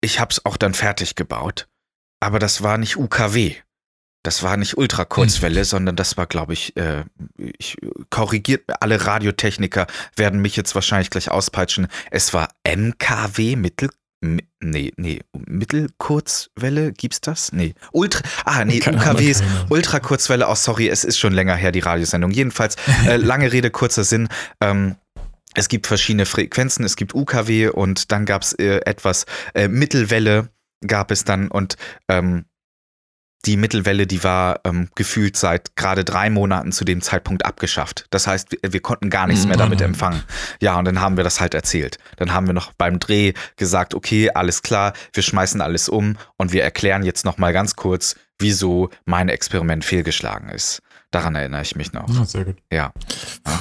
[0.00, 1.68] ich habe es auch dann fertig gebaut,
[2.18, 3.54] aber das war nicht UKW.
[4.24, 7.04] Das war nicht Ultrakurzwelle, sondern das war, glaube ich, äh,
[7.36, 7.76] ich
[8.10, 11.86] korrigiert alle Radiotechniker werden mich jetzt wahrscheinlich gleich auspeitschen.
[12.10, 13.90] Es war MKW Mittel
[14.22, 17.52] nee, nee, Mittelkurzwelle gibt's das?
[17.52, 19.66] Nee, Ultra Ah, nee, Keine Ahnung, UKW ist keine Ahnung.
[19.70, 20.48] Ultrakurzwelle.
[20.48, 22.30] Oh, sorry, es ist schon länger her die Radiosendung.
[22.30, 24.28] Jedenfalls äh, lange Rede kurzer Sinn.
[24.60, 24.96] Ähm,
[25.54, 30.48] es gibt verschiedene Frequenzen, es gibt UKW und dann gab es äh, etwas äh, Mittelwelle
[30.86, 31.76] gab es dann und
[32.08, 32.44] ähm,
[33.44, 38.06] die Mittelwelle, die war ähm, gefühlt seit gerade drei Monaten zu dem Zeitpunkt abgeschafft.
[38.10, 39.48] Das heißt, wir, wir konnten gar nichts Mhm.
[39.48, 39.90] mehr damit nein.
[39.90, 40.22] empfangen.
[40.60, 41.98] Ja, und dann haben wir das halt erzählt.
[42.16, 46.52] Dann haben wir noch beim Dreh gesagt, okay, alles klar, wir schmeißen alles um und
[46.52, 50.80] wir erklären jetzt noch mal ganz kurz, wieso mein Experiment fehlgeschlagen ist.
[51.10, 52.08] Daran erinnere ich mich noch.
[52.14, 52.56] Ja, sehr gut.
[52.72, 52.92] Ja.
[53.44, 53.52] Puh,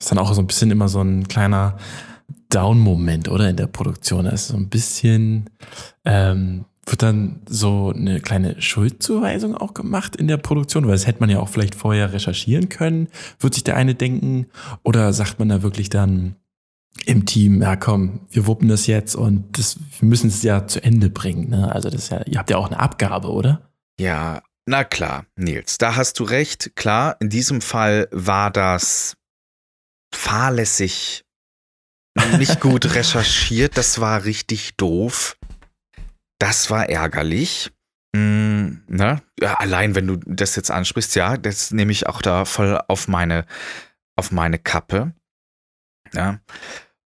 [0.00, 1.76] ist dann auch so ein bisschen immer so ein kleiner
[2.48, 3.48] Down-Moment, oder?
[3.50, 4.24] In der Produktion.
[4.24, 5.50] Da ist so ein bisschen,
[6.04, 10.86] ähm, wird dann so eine kleine Schuldzuweisung auch gemacht in der Produktion?
[10.86, 13.08] Weil das hätte man ja auch vielleicht vorher recherchieren können,
[13.40, 14.46] wird sich der eine denken.
[14.84, 16.36] Oder sagt man da wirklich dann
[17.04, 20.82] im Team, ja komm, wir wuppen das jetzt und das, wir müssen es ja zu
[20.82, 21.50] Ende bringen.
[21.50, 21.70] Ne?
[21.70, 23.68] Also das ist ja, ihr habt ja auch eine Abgabe, oder?
[23.98, 26.74] Ja, na klar, Nils, da hast du recht.
[26.74, 29.16] Klar, in diesem Fall war das
[30.12, 31.24] fahrlässig,
[32.38, 33.76] nicht gut recherchiert.
[33.76, 35.36] Das war richtig doof.
[36.38, 37.70] Das war ärgerlich.
[38.14, 39.22] Mm, ne?
[39.40, 43.08] ja, allein wenn du das jetzt ansprichst, ja, das nehme ich auch da voll auf
[43.08, 43.44] meine,
[44.16, 45.12] auf meine Kappe.
[46.14, 46.40] Ja.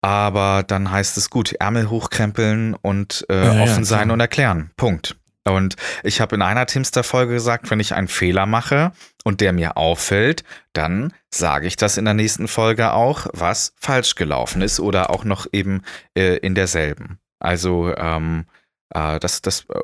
[0.02, 4.12] Aber dann heißt es gut, Ärmel hochkrempeln und äh, Ja, ja, offen sein klar.
[4.14, 4.70] und erklären.
[4.76, 5.16] Punkt.
[5.46, 8.92] Und ich habe in einer Timster-Folge gesagt, wenn ich einen Fehler mache
[9.24, 14.14] und der mir auffällt, dann sage ich das in der nächsten Folge auch, was falsch
[14.14, 15.82] gelaufen ist oder auch noch eben
[16.16, 17.18] äh, in derselben.
[17.40, 18.46] Also ähm,
[18.94, 19.74] äh, das, das äh,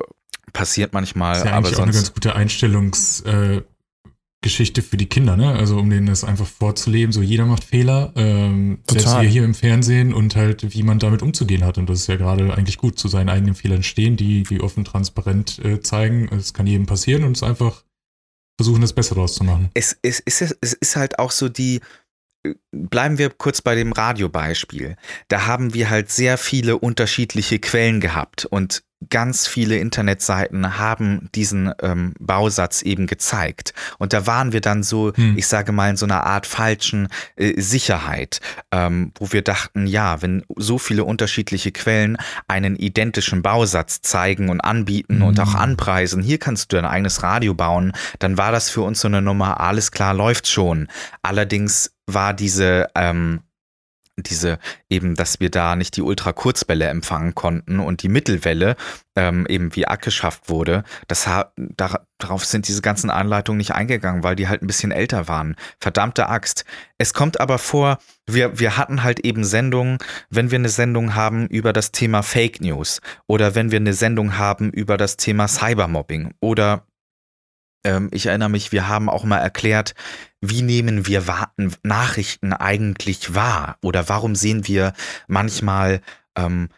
[0.53, 2.13] passiert manchmal, ist ja aber eigentlich auch eine ganz sonst.
[2.15, 5.53] gute Einstellungsgeschichte äh, für die Kinder, ne?
[5.53, 9.53] Also um denen das einfach vorzuleben, so jeder macht Fehler, ähm, selbst wir hier im
[9.53, 11.77] Fernsehen und halt, wie man damit umzugehen hat.
[11.77, 14.83] Und das ist ja gerade eigentlich gut, zu seinen eigenen Fehlern stehen, die, die offen
[14.85, 16.27] transparent äh, zeigen.
[16.29, 17.83] Es kann jedem passieren und es einfach
[18.59, 19.69] versuchen, das Beste draus zu machen.
[19.73, 21.79] es, es, es, ist- es ist halt auch so die,
[22.43, 24.95] äh, bleiben wir kurz bei dem Radiobeispiel.
[25.29, 31.73] Da haben wir halt sehr viele unterschiedliche Quellen gehabt und ganz viele Internetseiten haben diesen
[31.81, 33.73] ähm, Bausatz eben gezeigt.
[33.97, 35.37] Und da waren wir dann so, Hm.
[35.37, 40.21] ich sage mal, in so einer Art falschen äh, Sicherheit, ähm, wo wir dachten, ja,
[40.21, 45.59] wenn so viele unterschiedliche Quellen einen identischen Bausatz zeigen und anbieten und auch Hm.
[45.59, 49.21] anpreisen, hier kannst du dein eigenes Radio bauen, dann war das für uns so eine
[49.21, 50.87] Nummer, alles klar, läuft schon.
[51.21, 53.41] Allerdings war diese, ähm,
[54.21, 58.75] diese eben, dass wir da nicht die Ultrakurzwelle empfangen konnten und die Mittelwelle
[59.15, 61.27] ähm, eben wie abgeschafft wurde, das
[62.17, 65.55] darauf sind diese ganzen Anleitungen nicht eingegangen, weil die halt ein bisschen älter waren.
[65.79, 66.65] Verdammte Axt.
[66.97, 69.97] Es kommt aber vor, wir, wir hatten halt eben Sendungen,
[70.29, 74.37] wenn wir eine Sendung haben über das Thema Fake News oder wenn wir eine Sendung
[74.37, 76.85] haben über das Thema Cybermobbing oder
[77.83, 79.95] ähm, ich erinnere mich, wir haben auch mal erklärt,
[80.41, 81.23] wie nehmen wir
[81.83, 83.77] Nachrichten eigentlich wahr?
[83.83, 84.93] Oder warum sehen wir
[85.27, 86.01] manchmal,
[86.35, 86.69] ähm,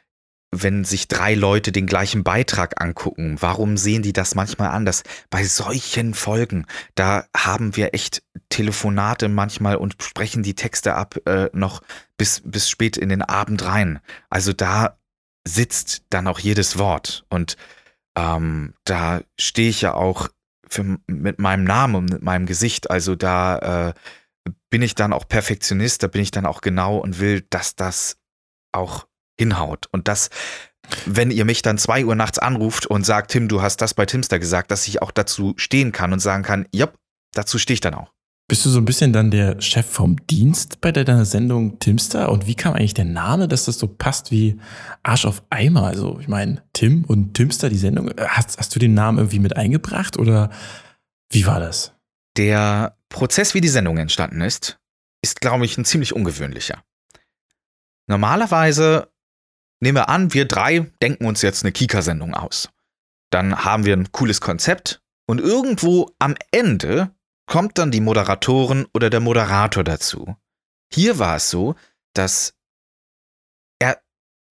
[0.52, 5.04] wenn sich drei Leute den gleichen Beitrag angucken, warum sehen die das manchmal anders?
[5.30, 11.50] Bei solchen Folgen, da haben wir echt Telefonate manchmal und sprechen die Texte ab äh,
[11.54, 11.82] noch
[12.18, 14.00] bis, bis spät in den Abend rein.
[14.30, 14.98] Also da
[15.48, 17.26] sitzt dann auch jedes Wort.
[17.30, 17.58] Und
[18.16, 20.30] ähm, da stehe ich ja auch
[20.70, 22.90] für, mit meinem Namen und mit meinem Gesicht.
[22.90, 23.94] Also da äh,
[24.70, 28.18] bin ich dann auch Perfektionist, da bin ich dann auch genau und will, dass das
[28.72, 29.08] auch
[29.40, 29.88] hinhaut.
[29.92, 30.30] Und das,
[31.06, 34.06] wenn ihr mich dann zwei Uhr nachts anruft und sagt, Tim, du hast das bei
[34.06, 36.90] Timster gesagt, dass ich auch dazu stehen kann und sagen kann, ja,
[37.34, 38.13] dazu stehe ich dann auch.
[38.48, 42.30] Bist du so ein bisschen dann der Chef vom Dienst bei deiner Sendung Timster?
[42.30, 44.60] Und wie kam eigentlich der Name, dass das so passt wie
[45.02, 45.84] Arsch auf Eimer?
[45.88, 48.12] Also, ich meine, Tim und Timster, die Sendung.
[48.20, 50.50] Hast, hast du den Namen irgendwie mit eingebracht oder
[51.32, 51.94] wie war das?
[52.36, 54.78] Der Prozess, wie die Sendung entstanden ist,
[55.22, 56.84] ist, glaube ich, ein ziemlich ungewöhnlicher.
[58.08, 59.10] Normalerweise
[59.80, 62.70] nehmen wir an, wir drei denken uns jetzt eine Kika-Sendung aus.
[63.30, 67.12] Dann haben wir ein cooles Konzept und irgendwo am Ende
[67.46, 70.36] kommt dann die Moderatorin oder der Moderator dazu.
[70.92, 71.76] Hier war es so,
[72.14, 72.54] dass
[73.80, 74.02] er,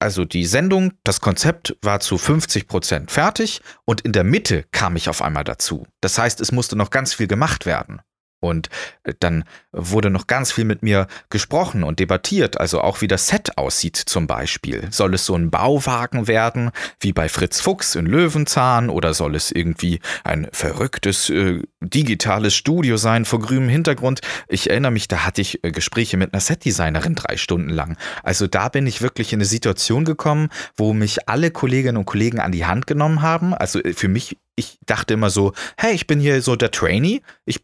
[0.01, 4.97] also die Sendung, das Konzept war zu 50 Prozent fertig und in der Mitte kam
[4.97, 5.87] ich auf einmal dazu.
[6.01, 8.03] Das heißt, es musste noch ganz viel gemacht werden.
[8.43, 8.71] Und
[9.05, 13.29] äh, dann wurde noch ganz viel mit mir gesprochen und debattiert, also auch wie das
[13.29, 14.89] Set aussieht zum Beispiel.
[14.91, 19.53] Soll es so ein Bauwagen werden, wie bei Fritz Fuchs in Löwenzahn, oder soll es
[19.53, 24.21] irgendwie ein verrücktes äh, digitales Studio sein vor grünem Hintergrund?
[24.49, 27.97] Ich erinnere mich, da hatte ich äh, Gespräche mit einer Setdesignerin drei Stunden lang.
[28.25, 32.41] Also da bin ich wirklich in eine Situation gekommen, wo mich alle Kolleginnen und Kollegen
[32.41, 33.55] an die Hand genommen haben.
[33.55, 37.23] Also äh, für mich ich dachte immer so, hey, ich bin hier so der Trainee,
[37.47, 37.61] ich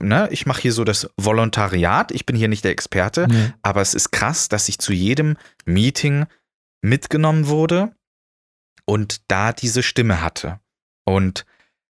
[0.00, 3.52] ne, ich mache hier so das Volontariat, ich bin hier nicht der Experte, mhm.
[3.62, 6.26] aber es ist krass, dass ich zu jedem Meeting
[6.82, 7.94] mitgenommen wurde
[8.84, 10.60] und da diese Stimme hatte.
[11.04, 11.44] Und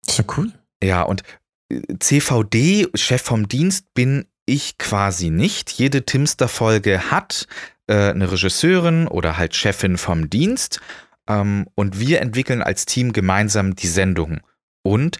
[0.07, 0.51] ist ja cool.
[0.83, 1.23] Ja, und
[1.71, 5.71] äh, CVD, Chef vom Dienst, bin ich quasi nicht.
[5.71, 7.47] Jede Timster-Folge hat
[7.87, 10.79] äh, eine Regisseurin oder halt Chefin vom Dienst.
[11.27, 14.41] Ähm, und wir entwickeln als Team gemeinsam die Sendung.
[14.83, 15.19] Und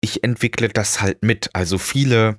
[0.00, 1.50] ich entwickle das halt mit.
[1.52, 2.38] Also viele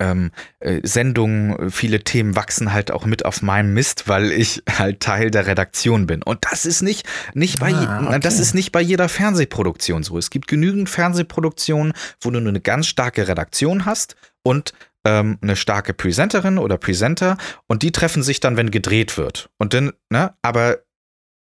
[0.00, 5.00] ähm, äh, Sendungen, viele Themen wachsen halt auch mit auf meinem Mist, weil ich halt
[5.00, 6.22] Teil der Redaktion bin.
[6.22, 8.20] Und das ist nicht, nicht bei, ah, okay.
[8.20, 10.18] das ist nicht bei jeder Fernsehproduktion so.
[10.18, 14.72] Es gibt genügend Fernsehproduktionen, wo du nur eine ganz starke Redaktion hast und
[15.04, 17.36] ähm, eine starke Presenterin oder Presenter
[17.66, 19.50] und die treffen sich dann, wenn gedreht wird.
[19.58, 20.78] Und dann, ne, aber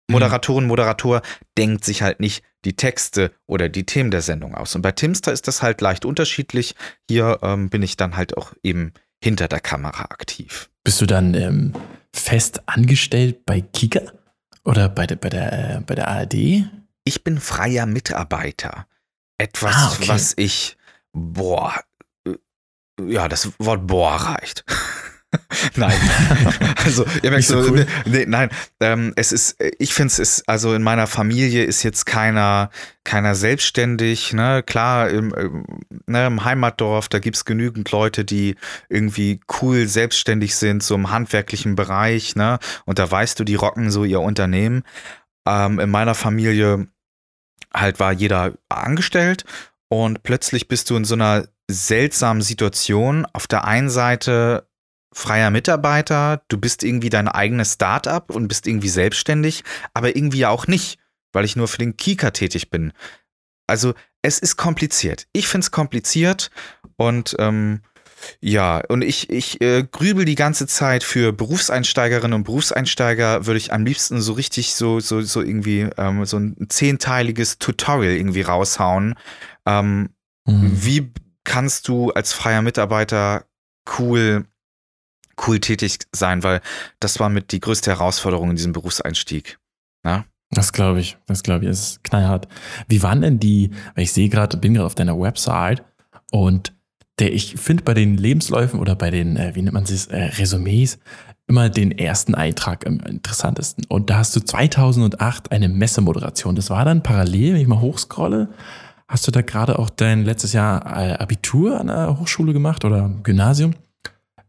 [0.08, 0.14] Mhm.
[0.14, 1.22] Moderatorin, Moderator
[1.58, 4.76] denkt sich halt nicht die Texte oder die Themen der Sendung aus.
[4.76, 6.76] Und bei Timster ist das halt leicht unterschiedlich.
[7.10, 8.94] Hier ähm, bin ich dann halt auch eben
[9.24, 10.70] hinter der Kamera aktiv.
[10.84, 11.74] Bist du dann ähm,
[12.14, 14.02] fest angestellt bei Kika
[14.64, 16.70] oder bei der, bei der, äh, bei der ARD?
[17.04, 18.88] Ich bin freier Mitarbeiter.
[19.38, 20.08] Etwas, ah, okay.
[20.08, 20.78] was ich,
[21.14, 21.74] boah,
[22.26, 22.36] äh,
[23.02, 24.66] ja, das Wort boah reicht.
[25.76, 25.98] nein.
[26.86, 27.86] also, ihr merkt so, so cool.
[28.06, 32.06] nee, nein, ähm, es ist, ich finde es ist, also in meiner Familie ist jetzt
[32.06, 32.70] keiner,
[33.04, 35.66] keiner selbstständig, ne, klar, im,
[36.06, 38.56] ne, im Heimatdorf, da gibt es genügend Leute, die
[38.90, 43.92] irgendwie cool selbstständig sind, so im handwerklichen Bereich, ne, und da weißt du, die rocken
[43.92, 44.84] so ihr Unternehmen.
[45.46, 46.88] Ähm, in meiner Familie
[47.74, 49.44] halt war jeder angestellt
[49.90, 53.26] und plötzlich bist du in so einer seltsamen Situation.
[53.34, 54.67] Auf der einen Seite
[55.18, 59.64] freier Mitarbeiter, du bist irgendwie dein eigenes Startup und bist irgendwie selbstständig,
[59.96, 61.00] aber irgendwie auch nicht,
[61.34, 62.94] weil ich nur für den Kika tätig bin.
[63.66, 65.28] Also es ist kompliziert.
[65.34, 66.52] Ich finde es kompliziert
[66.98, 67.82] und ähm,
[68.42, 73.74] ja, und ich, ich äh, grübel die ganze Zeit für Berufseinsteigerinnen und Berufseinsteiger, würde ich
[73.74, 79.16] am liebsten so richtig so, so, so irgendwie ähm, so ein zehnteiliges Tutorial irgendwie raushauen.
[79.66, 80.10] Ähm,
[80.46, 80.72] mhm.
[80.74, 81.12] Wie
[81.44, 83.46] kannst du als freier Mitarbeiter
[83.98, 84.46] cool
[85.46, 86.62] cool tätig sein, weil
[87.00, 89.60] das war mit die größte Herausforderung in diesem Berufseinstieg.
[90.06, 90.26] Ja?
[90.52, 92.48] Das glaube ich, das glaube ich, ist knallhart.
[92.88, 95.84] Wie waren denn die, weil ich sehe gerade, bin gerade auf deiner Website
[96.32, 96.74] und
[97.20, 100.30] der, ich finde bei den Lebensläufen oder bei den, äh, wie nennt man es, äh,
[101.48, 103.86] immer den ersten Eintrag am interessantesten.
[103.88, 106.56] Und da hast du 2008 eine Messemoderation.
[106.56, 108.50] Das war dann parallel, wenn ich mal hochscrolle,
[109.08, 113.10] hast du da gerade auch dein letztes Jahr äh, Abitur an der Hochschule gemacht oder
[113.24, 113.74] Gymnasium.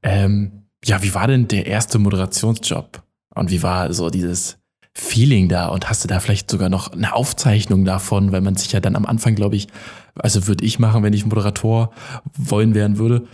[0.03, 3.03] Ähm, ja, wie war denn der erste Moderationsjob?
[3.35, 4.59] Und wie war so dieses
[4.95, 5.69] Feeling da?
[5.69, 8.97] Und hast du da vielleicht sogar noch eine Aufzeichnung davon, weil man sich ja dann
[8.97, 9.69] am Anfang, glaube ich,
[10.17, 11.93] also würde ich machen, wenn ich Moderator
[12.37, 13.27] wollen werden würde,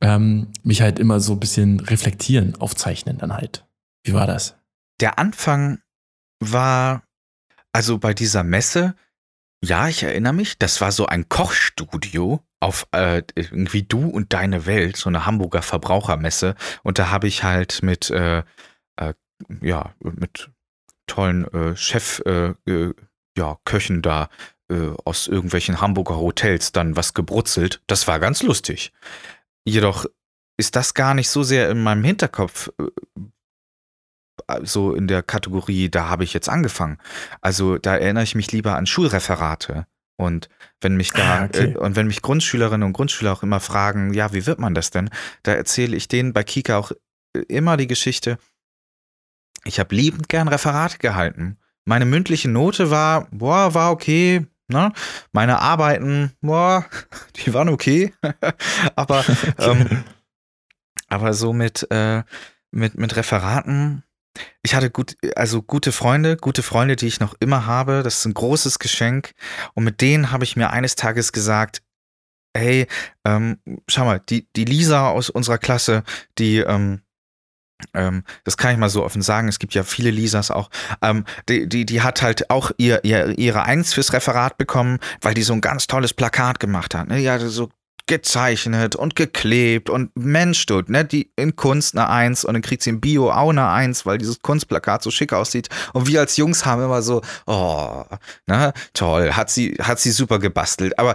[0.00, 3.66] ähm, mich halt immer so ein bisschen reflektieren, aufzeichnen dann halt.
[4.04, 4.56] Wie war das?
[5.00, 5.78] Der Anfang
[6.40, 7.02] war,
[7.72, 8.94] also bei dieser Messe,
[9.64, 14.66] ja, ich erinnere mich, das war so ein Kochstudio auf äh, irgendwie Du und Deine
[14.66, 16.54] Welt, so eine Hamburger Verbrauchermesse.
[16.82, 18.44] Und da habe ich halt mit, äh,
[18.96, 19.14] äh,
[19.60, 20.50] ja, mit
[21.06, 22.94] tollen äh, Chef, äh, äh,
[23.36, 24.28] ja, Köchen da
[24.70, 27.82] äh, aus irgendwelchen Hamburger Hotels dann was gebrutzelt.
[27.88, 28.92] Das war ganz lustig.
[29.64, 30.06] Jedoch
[30.56, 32.70] ist das gar nicht so sehr in meinem Hinterkopf
[34.62, 36.98] so in der Kategorie, da habe ich jetzt angefangen.
[37.40, 39.86] Also da erinnere ich mich lieber an Schulreferate.
[40.16, 40.48] Und
[40.80, 41.72] wenn mich da, Ah, okay.
[41.72, 44.90] äh, und wenn mich Grundschülerinnen und Grundschüler auch immer fragen, ja, wie wird man das
[44.90, 45.10] denn?
[45.42, 46.92] Da erzähle ich denen bei Kika auch
[47.34, 48.38] äh, immer die Geschichte.
[49.64, 51.58] Ich habe liebend gern Referate gehalten.
[51.84, 54.92] Meine mündliche Note war, boah, war okay, ne?
[55.32, 56.86] Meine Arbeiten, boah,
[57.36, 58.12] die waren okay.
[58.96, 59.24] Aber
[59.58, 60.04] ähm,
[61.08, 62.22] aber so mit, äh,
[62.70, 64.02] mit, mit Referaten,
[64.62, 68.02] ich hatte gut, also gute Freunde, gute Freunde, die ich noch immer habe.
[68.02, 69.32] Das ist ein großes Geschenk.
[69.74, 71.82] Und mit denen habe ich mir eines Tages gesagt,
[72.56, 72.86] hey,
[73.24, 76.04] ähm, schau mal, die, die Lisa aus unserer Klasse,
[76.38, 77.00] die, ähm,
[77.94, 81.24] ähm, das kann ich mal so offen sagen, es gibt ja viele Lisas auch, ähm,
[81.48, 85.42] die, die, die hat halt auch ihr, ihr, ihre Eins fürs Referat bekommen, weil die
[85.42, 87.08] so ein ganz tolles Plakat gemacht hat.
[87.08, 87.30] Ne?
[87.30, 87.70] Hatte so
[88.06, 92.82] gezeichnet und geklebt und Mensch, du, ne, die in Kunst eine Eins und dann kriegt
[92.82, 95.68] sie in Bio auch eine Eins, weil dieses Kunstplakat so schick aussieht.
[95.92, 98.04] Und wir als Jungs haben immer so, oh,
[98.46, 101.14] ne, toll, hat sie, hat sie super gebastelt, aber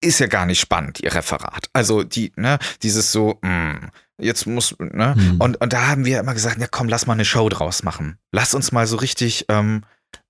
[0.00, 1.68] ist ja gar nicht spannend, ihr Referat.
[1.72, 5.40] Also die, ne, dieses so, mh, jetzt muss, ne, Hm.
[5.40, 8.18] und, und da haben wir immer gesagt, ja komm, lass mal eine Show draus machen.
[8.32, 9.82] Lass uns mal so richtig, ähm,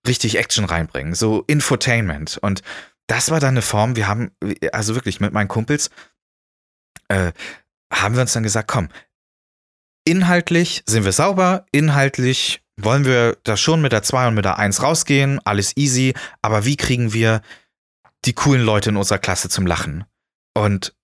[0.06, 2.38] richtig Action reinbringen, so Infotainment.
[2.42, 2.62] Und
[3.06, 4.30] das war dann eine Form, wir haben,
[4.72, 5.90] also wirklich mit meinen Kumpels,
[7.08, 7.32] äh,
[7.92, 8.88] haben wir uns dann gesagt, komm,
[10.04, 14.58] inhaltlich sind wir sauber, inhaltlich wollen wir da schon mit der 2 und mit der
[14.58, 17.42] 1 rausgehen, alles easy, aber wie kriegen wir
[18.24, 20.04] die coolen Leute in unserer Klasse zum Lachen?
[20.54, 20.94] Und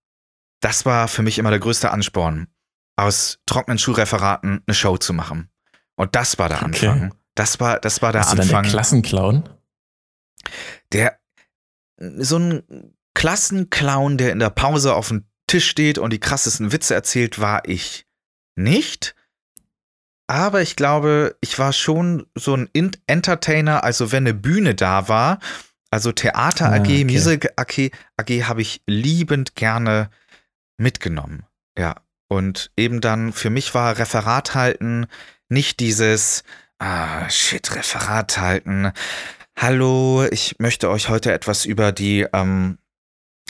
[0.60, 2.48] das war für mich immer der größte Ansporn,
[2.96, 5.50] aus trockenen Schulreferaten eine Show zu machen.
[5.96, 6.88] Und das war der Okay.
[6.88, 7.14] Anfang.
[7.34, 8.70] Das war, das war der Bist du dann der Anfang.
[8.72, 9.48] Klassenclown?
[10.92, 11.20] der
[11.98, 16.94] so ein Klassenclown, der in der Pause auf dem Tisch steht und die krassesten Witze
[16.94, 18.06] erzählt, war ich
[18.54, 19.14] nicht.
[20.26, 25.08] Aber ich glaube, ich war schon so ein In- Entertainer, also wenn eine Bühne da
[25.08, 25.38] war,
[25.90, 27.04] also Theater Ah, AG, okay.
[27.04, 30.10] Music AG, AG habe ich liebend gerne
[30.76, 31.44] mitgenommen.
[31.78, 31.96] Ja.
[32.28, 35.06] Und eben dann, für mich war Referat halten
[35.48, 36.42] nicht dieses,
[36.78, 38.92] ah, shit, Referat halten.
[39.60, 42.78] Hallo, ich möchte euch heute etwas über die, ähm,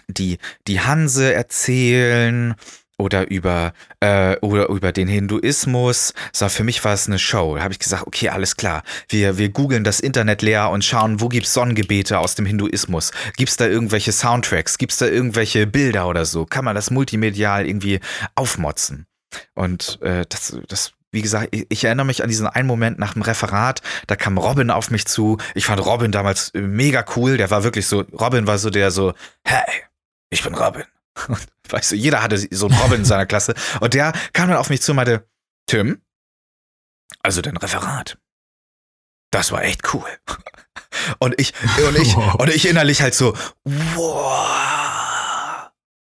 [0.08, 2.54] die, die Hanse erzählen
[2.96, 6.14] oder über, äh, oder über den Hinduismus.
[6.32, 7.56] So, für mich war es eine Show.
[7.56, 8.84] Da habe ich gesagt, okay, alles klar.
[9.10, 13.10] Wir, wir googeln das Internet leer und schauen, wo gibt's Sonnengebete aus dem Hinduismus?
[13.36, 14.78] Gibt's da irgendwelche Soundtracks?
[14.78, 16.46] Gibt's da irgendwelche Bilder oder so?
[16.46, 18.00] Kann man das multimedial irgendwie
[18.34, 19.06] aufmotzen?
[19.54, 23.14] Und äh, das, das, wie gesagt, ich, ich erinnere mich an diesen einen Moment nach
[23.14, 25.38] dem Referat, da kam Robin auf mich zu.
[25.54, 27.36] Ich fand Robin damals äh, mega cool.
[27.38, 29.82] Der war wirklich so, Robin war so der so, hey,
[30.30, 30.84] ich bin Robin.
[31.28, 33.54] Und, weißt du, jeder hatte so einen Robin in seiner Klasse.
[33.80, 35.26] Und der kam dann auf mich zu und meinte,
[35.66, 36.00] Tim,
[37.22, 38.18] also dein Referat,
[39.30, 40.06] das war echt cool.
[41.18, 41.52] Und ich,
[41.86, 42.36] und ich, Wow.
[42.36, 45.70] und ich innerlich halt so, wow.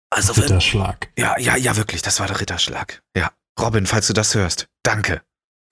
[0.10, 1.10] Also Ritterschlag.
[1.18, 3.02] ja, ja, ja, wirklich, das war der Ritterschlag.
[3.16, 3.32] Ja.
[3.60, 5.22] Robin, falls du das hörst, danke.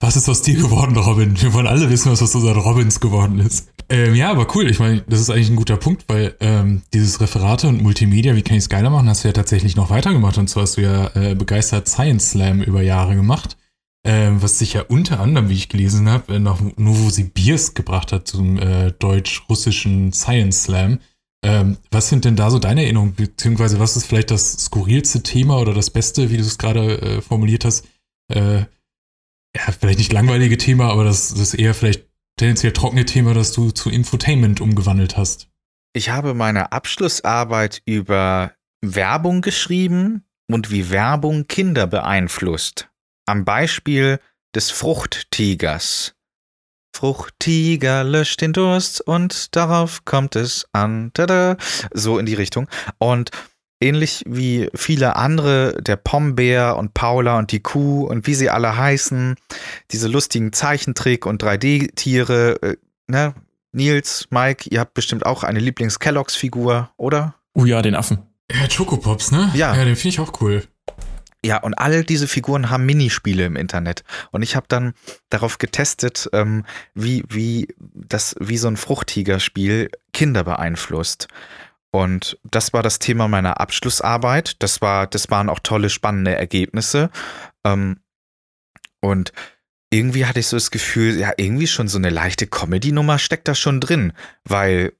[0.00, 1.40] Was ist aus dir geworden, Robin?
[1.40, 3.68] Wir wollen alle wissen, was aus unseren Robins geworden ist.
[3.88, 4.68] Ähm, ja, aber cool.
[4.68, 8.42] Ich meine, das ist eigentlich ein guter Punkt, weil ähm, dieses Referate und Multimedia, wie
[8.42, 10.36] kann ich es geiler machen, hast du ja tatsächlich noch weitergemacht.
[10.36, 13.56] Und zwar hast du ja äh, begeistert Science Slam über Jahre gemacht,
[14.04, 18.26] ähm, was sich ja unter anderem, wie ich gelesen habe, äh, nach Novosibirsk gebracht hat
[18.28, 20.98] zum äh, deutsch-russischen Science Slam.
[21.46, 25.58] Ähm, was sind denn da so deine Erinnerungen, beziehungsweise was ist vielleicht das skurrilste Thema
[25.60, 27.86] oder das Beste, wie du es gerade äh, formuliert hast?
[28.34, 28.62] Äh,
[29.56, 32.04] ja, vielleicht nicht langweilige Thema, aber das, das eher vielleicht
[32.36, 35.48] tendenziell trockene Thema, das du zu Infotainment umgewandelt hast.
[35.92, 42.88] Ich habe meine Abschlussarbeit über Werbung geschrieben und wie Werbung Kinder beeinflusst.
[43.24, 44.18] Am Beispiel
[44.52, 46.15] des Fruchttigers.
[46.96, 51.10] Fruchttiger löscht den Durst und darauf kommt es an.
[51.12, 51.58] Tada.
[51.92, 52.68] So in die Richtung.
[52.96, 53.30] Und
[53.80, 58.78] ähnlich wie viele andere, der Pombeer und Paula und die Kuh und wie sie alle
[58.78, 59.34] heißen,
[59.90, 62.76] diese lustigen Zeichentrick- und 3D-Tiere, äh,
[63.08, 63.34] ne?
[63.72, 67.34] Nils, Mike, ihr habt bestimmt auch eine Lieblings-Kelloggs-Figur, oder?
[67.52, 68.20] Oh ja, den Affen.
[68.50, 69.50] Ja, Chocopops, ne?
[69.52, 69.76] Ja.
[69.76, 70.62] Ja, den finde ich auch cool.
[71.44, 74.04] Ja, und all diese Figuren haben Minispiele im Internet.
[74.32, 74.94] Und ich habe dann
[75.30, 76.64] darauf getestet, ähm,
[76.94, 81.28] wie, wie, das, wie so ein Fruchttiger-Spiel Kinder beeinflusst.
[81.90, 84.62] Und das war das Thema meiner Abschlussarbeit.
[84.62, 87.10] Das, war, das waren auch tolle, spannende Ergebnisse.
[87.64, 88.00] Ähm,
[89.00, 89.32] und
[89.90, 93.54] irgendwie hatte ich so das Gefühl, ja, irgendwie schon so eine leichte Comedy-Nummer steckt da
[93.54, 94.12] schon drin,
[94.44, 94.92] weil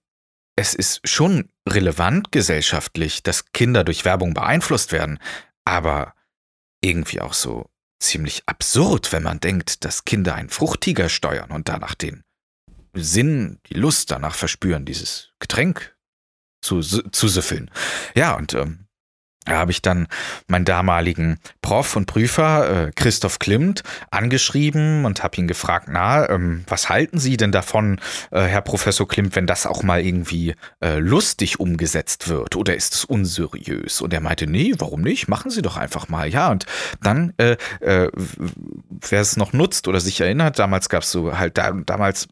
[0.54, 5.18] es ist schon relevant gesellschaftlich, dass Kinder durch Werbung beeinflusst werden,
[5.64, 6.14] aber
[6.82, 7.70] irgendwie auch so
[8.00, 12.22] ziemlich absurd, wenn man denkt, dass Kinder einen Fruchttiger steuern und danach den
[12.94, 15.96] Sinn, die Lust danach verspüren, dieses Getränk
[16.62, 17.70] zu, zu süffeln.
[18.14, 18.85] Ja, und ähm,
[19.46, 20.08] da habe ich dann
[20.48, 26.64] meinen damaligen Prof und Prüfer, äh, Christoph Klimt, angeschrieben und habe ihn gefragt, na, ähm,
[26.66, 28.00] was halten Sie denn davon,
[28.32, 32.94] äh, Herr Professor Klimt, wenn das auch mal irgendwie äh, lustig umgesetzt wird oder ist
[32.94, 34.00] es unseriös?
[34.00, 35.28] Und er meinte, nee, warum nicht?
[35.28, 36.28] Machen Sie doch einfach mal.
[36.28, 36.66] Ja, und
[37.02, 41.56] dann, äh, äh, wer es noch nutzt oder sich erinnert, damals gab es so halt,
[41.56, 42.28] da, damals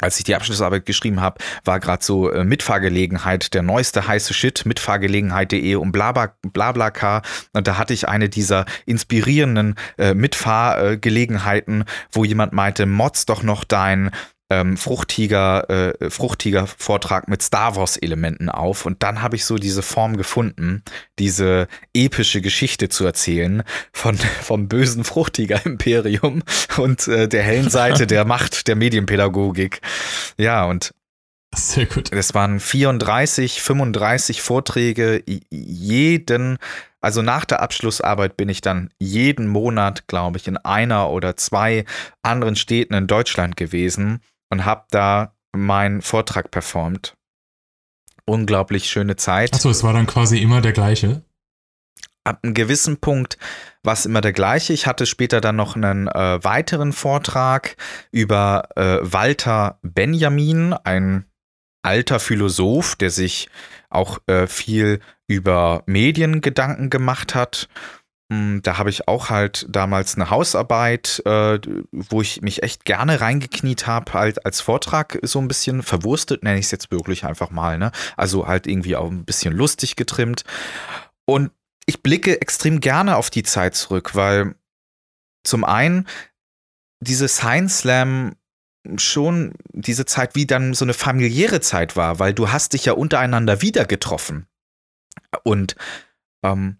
[0.00, 4.66] als ich die Abschlussarbeit geschrieben habe, war gerade so äh, Mitfahrgelegenheit, der neueste heiße Shit,
[4.66, 7.22] mitfahrgelegenheit.de und blabla, blabla
[7.52, 13.64] Und da hatte ich eine dieser inspirierenden äh, Mitfahrgelegenheiten, wo jemand meinte, mods doch noch
[13.64, 14.10] dein
[14.52, 18.84] ähm, Fruchtiger, äh, Fruchtiger-Vortrag mit Star Wars-Elementen auf.
[18.84, 20.82] Und dann habe ich so diese Form gefunden,
[21.18, 26.42] diese epische Geschichte zu erzählen von, vom bösen Fruchtiger-Imperium
[26.76, 29.80] und äh, der hellen Seite der Macht der Medienpädagogik.
[30.36, 30.92] Ja, und
[31.54, 32.12] sehr gut.
[32.12, 36.58] Es waren 34, 35 Vorträge, jeden,
[37.00, 41.84] also nach der Abschlussarbeit bin ich dann jeden Monat, glaube ich, in einer oder zwei
[42.22, 44.20] anderen Städten in Deutschland gewesen
[44.52, 47.16] und habe da meinen Vortrag performt.
[48.26, 49.54] Unglaublich schöne Zeit.
[49.54, 51.22] Achso, es war dann quasi immer der gleiche.
[52.24, 53.38] Ab einem gewissen Punkt
[53.82, 54.74] war es immer der gleiche.
[54.74, 57.76] Ich hatte später dann noch einen äh, weiteren Vortrag
[58.12, 61.24] über äh, Walter Benjamin, ein
[61.82, 63.48] alter Philosoph, der sich
[63.88, 67.68] auch äh, viel über Medien Gedanken gemacht hat
[68.62, 71.58] da habe ich auch halt damals eine Hausarbeit, äh,
[71.92, 76.58] wo ich mich echt gerne reingekniet habe, halt als Vortrag so ein bisschen verwurstet, nenne
[76.58, 77.92] ich es jetzt wirklich einfach mal, ne?
[78.16, 80.44] Also halt irgendwie auch ein bisschen lustig getrimmt.
[81.24, 81.50] Und
[81.86, 84.54] ich blicke extrem gerne auf die Zeit zurück, weil
[85.44, 86.06] zum einen
[87.00, 88.36] diese Science Slam
[88.96, 92.92] schon diese Zeit wie dann so eine familiäre Zeit war, weil du hast dich ja
[92.94, 94.46] untereinander wieder getroffen.
[95.44, 95.76] Und
[96.42, 96.78] ähm,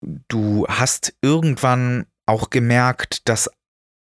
[0.00, 3.50] du hast irgendwann auch gemerkt, dass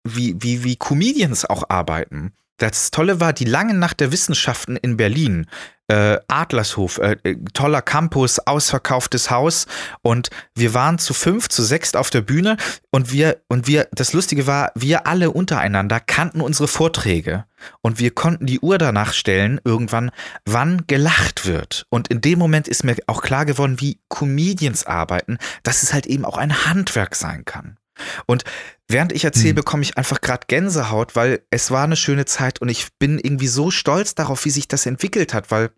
[0.04, 2.32] wie, wie, wie Comedians auch arbeiten.
[2.56, 5.46] Das Tolle war die lange Nacht der Wissenschaften in Berlin.
[5.92, 9.66] Äh, Adlershof, äh, äh, toller Campus, ausverkauftes Haus
[10.00, 12.56] und wir waren zu fünf, zu sechs auf der Bühne
[12.90, 17.44] und wir, und wir, das Lustige war, wir alle untereinander kannten unsere Vorträge
[17.82, 20.12] und wir konnten die Uhr danach stellen, irgendwann,
[20.46, 21.84] wann gelacht wird.
[21.90, 26.06] Und in dem Moment ist mir auch klar geworden, wie Comedians arbeiten, dass es halt
[26.06, 27.76] eben auch ein Handwerk sein kann.
[28.24, 28.44] Und
[28.88, 29.56] während ich erzähle, hm.
[29.56, 33.48] bekomme ich einfach gerade Gänsehaut, weil es war eine schöne Zeit und ich bin irgendwie
[33.48, 35.70] so stolz darauf, wie sich das entwickelt hat, weil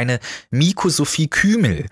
[0.00, 0.18] eine
[0.50, 1.86] Miko Sophie Kümel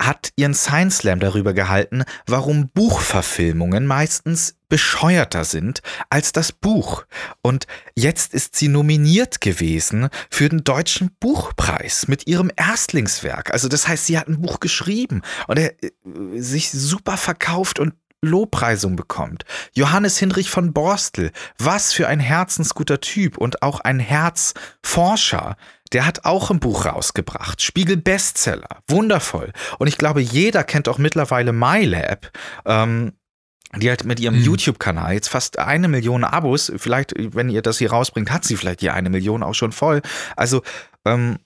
[0.00, 7.04] hat ihren Science Slam darüber gehalten, warum Buchverfilmungen meistens bescheuerter sind als das Buch.
[7.40, 13.52] Und jetzt ist sie nominiert gewesen für den Deutschen Buchpreis mit ihrem Erstlingswerk.
[13.52, 15.90] Also das heißt, sie hat ein Buch geschrieben und er äh,
[16.34, 19.44] sich super verkauft und Lobpreisung bekommt.
[19.74, 25.56] Johannes Hinrich von Borstel, was für ein herzensguter Typ und auch ein Herzforscher.
[25.92, 27.62] Der hat auch ein Buch rausgebracht.
[27.62, 28.82] Spiegel Bestseller.
[28.88, 29.52] Wundervoll.
[29.78, 32.30] Und ich glaube, jeder kennt auch mittlerweile MyLab.
[32.64, 33.12] Ähm,
[33.76, 34.44] die halt mit ihrem mhm.
[34.44, 38.82] YouTube-Kanal jetzt fast eine Million Abos, vielleicht, wenn ihr das hier rausbringt, hat sie vielleicht
[38.82, 40.02] die eine Million auch schon voll.
[40.36, 40.62] Also,
[41.06, 41.38] ähm,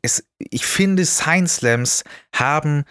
[0.00, 2.84] es, ich finde, Science Slams haben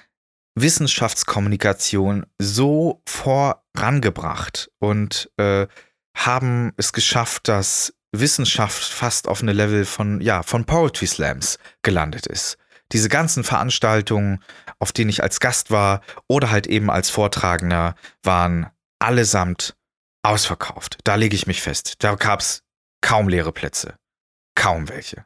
[0.56, 5.68] Wissenschaftskommunikation so vorangebracht und äh,
[6.16, 12.28] haben es geschafft, dass Wissenschaft fast auf eine Level von, ja, von Poetry Slams gelandet
[12.28, 12.58] ist.
[12.92, 14.44] Diese ganzen Veranstaltungen,
[14.80, 18.68] auf denen ich als Gast war oder halt eben als Vortragender, waren
[19.00, 19.76] allesamt
[20.24, 21.00] ausverkauft.
[21.04, 21.96] Da lege ich mich fest.
[22.00, 22.64] Da gab es
[23.02, 23.96] kaum leere Plätze.
[24.56, 25.26] Kaum welche.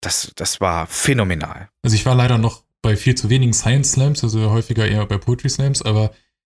[0.00, 1.68] Das, das war phänomenal.
[1.82, 5.16] Also ich war leider noch bei viel zu wenigen Science Slams, also häufiger eher bei
[5.16, 6.14] Poetry Slams, aber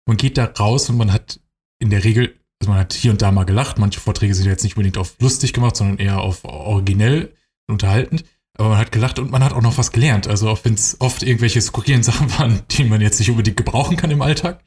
[0.07, 1.39] man geht da raus und man hat
[1.79, 3.77] in der Regel, also man hat hier und da mal gelacht.
[3.77, 7.33] Manche Vorträge sind jetzt nicht unbedingt auf lustig gemacht, sondern eher auf originell
[7.67, 8.23] und unterhaltend.
[8.57, 10.27] Aber man hat gelacht und man hat auch noch was gelernt.
[10.27, 13.97] Also auch wenn es oft irgendwelche skurrilen Sachen waren, die man jetzt nicht unbedingt gebrauchen
[13.97, 14.63] kann im Alltag.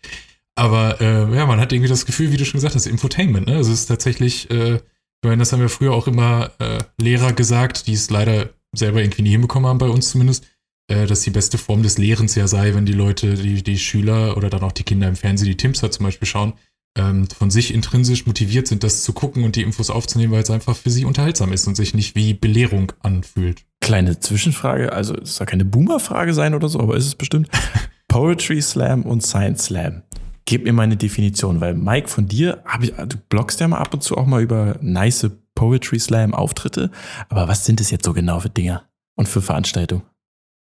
[0.54, 3.46] Aber äh, ja, man hat irgendwie das Gefühl, wie du schon gesagt hast, Infotainment.
[3.46, 3.56] Ne?
[3.56, 4.82] Also es ist tatsächlich, äh, ich
[5.24, 9.22] meine, das haben wir früher auch immer äh, Lehrer gesagt, die es leider selber irgendwie
[9.22, 10.46] nie hinbekommen haben, bei uns zumindest,
[10.88, 14.36] äh, dass die beste Form des Lehrens ja sei, wenn die Leute, die, die Schüler
[14.36, 16.54] oder dann auch die Kinder im Fernsehen, die Timster zum Beispiel schauen,
[16.98, 20.50] ähm, von sich intrinsisch motiviert sind, das zu gucken und die Infos aufzunehmen, weil es
[20.50, 23.64] einfach für sie unterhaltsam ist und sich nicht wie Belehrung anfühlt.
[23.80, 27.48] Kleine Zwischenfrage, also es soll keine Boomer-Frage sein oder so, aber ist es bestimmt.
[28.08, 30.02] Poetry Slam und Science Slam.
[30.44, 34.02] Gib mir meine Definition, weil Mike von dir, ich, du bloggst ja mal ab und
[34.02, 36.90] zu auch mal über nice Poetry Slam Auftritte,
[37.28, 40.02] aber was sind es jetzt so genau für Dinger und für Veranstaltungen?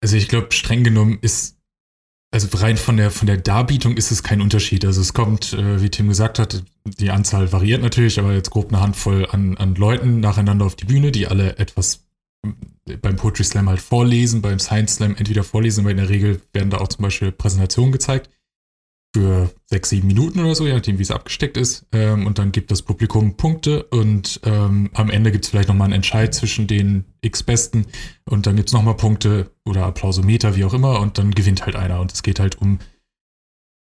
[0.01, 1.54] Also ich glaube, streng genommen ist,
[2.31, 4.83] also rein von der, von der Darbietung ist es kein Unterschied.
[4.85, 8.69] Also es kommt, äh, wie Tim gesagt hat, die Anzahl variiert natürlich, aber jetzt grob
[8.69, 12.05] eine Handvoll an, an Leuten nacheinander auf die Bühne, die alle etwas
[13.01, 16.69] beim Poetry Slam halt vorlesen, beim Science Slam entweder vorlesen, aber in der Regel werden
[16.69, 18.29] da auch zum Beispiel Präsentationen gezeigt
[19.15, 21.85] für sechs, sieben Minuten oder so, je nachdem, wie es abgesteckt ist.
[21.93, 25.85] Ähm, und dann gibt das Publikum Punkte und ähm, am Ende gibt es vielleicht nochmal
[25.85, 27.85] einen Entscheid zwischen den X-Besten
[28.25, 31.77] und dann gibt es nochmal Punkte oder Applausometer, wie auch immer, und dann gewinnt halt
[31.77, 32.01] einer.
[32.01, 32.79] Und es geht halt um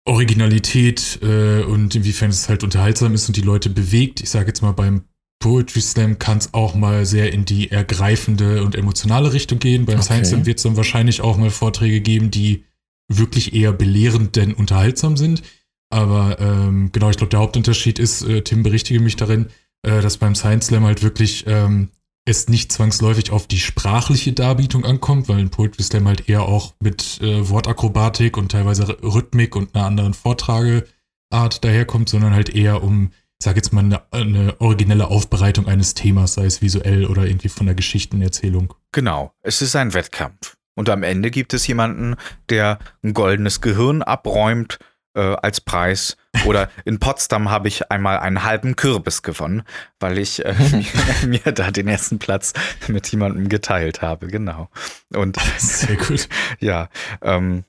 [0.04, 4.22] Originalität äh, und inwiefern es halt unterhaltsam ist und die Leute bewegt.
[4.22, 5.04] Ich sage jetzt mal, beim
[5.38, 9.84] Poetry Slam kann es auch mal sehr in die ergreifende und emotionale Richtung gehen.
[9.84, 10.04] Beim Okay.
[10.04, 12.64] Science Slam wird es dann wahrscheinlich auch mal Vorträge geben, die
[13.08, 15.42] wirklich eher belehrend denn unterhaltsam sind.
[15.90, 19.48] Aber ähm, genau, ich glaube, der Hauptunterschied ist, äh, Tim berichtige mich darin,
[19.82, 21.90] äh, dass beim Science Slam halt wirklich ähm,
[22.24, 26.74] es nicht zwangsläufig auf die sprachliche Darbietung ankommt, weil ein Poetry Slam halt eher auch
[26.80, 33.10] mit äh, Wortakrobatik und teilweise Rhythmik und einer anderen Vortrageart daherkommt, sondern halt eher um,
[33.38, 37.48] ich sag jetzt mal, eine, eine originelle Aufbereitung eines Themas, sei es visuell oder irgendwie
[37.48, 38.72] von der Geschichtenerzählung.
[38.92, 40.56] Genau, es ist ein Wettkampf.
[40.74, 42.16] Und am Ende gibt es jemanden,
[42.48, 44.78] der ein goldenes Gehirn abräumt
[45.14, 46.16] äh, als Preis.
[46.46, 49.62] Oder in Potsdam habe ich einmal einen halben Kürbis gewonnen,
[50.00, 50.84] weil ich äh, mir,
[51.44, 52.52] mir da den ersten Platz
[52.88, 54.28] mit jemandem geteilt habe.
[54.28, 54.70] Genau.
[55.14, 56.28] Und Sehr gut.
[56.58, 56.88] ja,
[57.20, 57.64] ähm,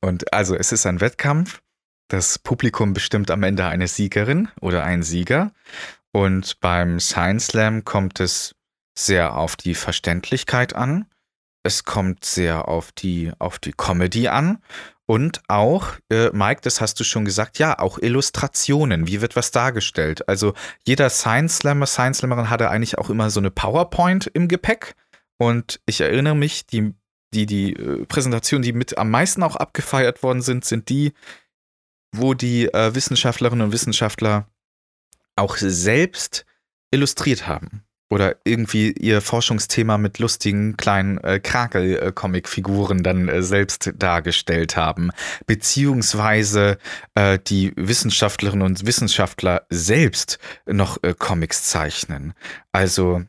[0.00, 1.62] und also es ist ein Wettkampf.
[2.08, 5.52] Das Publikum bestimmt am Ende eine Siegerin oder einen Sieger.
[6.10, 8.54] Und beim Science Slam kommt es
[8.98, 11.06] sehr auf die Verständlichkeit an.
[11.62, 14.58] Es kommt sehr auf die, auf die Comedy an.
[15.06, 19.06] Und auch, äh, Mike, das hast du schon gesagt, ja, auch Illustrationen.
[19.06, 20.28] Wie wird was dargestellt?
[20.28, 20.54] Also
[20.86, 24.94] jeder Science Slammer, Science Slammerin hatte eigentlich auch immer so eine PowerPoint im Gepäck.
[25.38, 26.94] Und ich erinnere mich, die,
[27.34, 31.12] die, die äh, Präsentationen, die mit am meisten auch abgefeiert worden sind, sind die,
[32.12, 34.48] wo die äh, Wissenschaftlerinnen und Wissenschaftler
[35.36, 36.44] auch selbst
[36.90, 37.84] illustriert haben.
[38.12, 45.12] Oder irgendwie ihr Forschungsthema mit lustigen kleinen äh, Krakel-Comic-Figuren dann äh, selbst dargestellt haben.
[45.46, 46.76] Beziehungsweise
[47.14, 52.34] äh, die Wissenschaftlerinnen und Wissenschaftler selbst noch äh, Comics zeichnen.
[52.70, 53.22] Also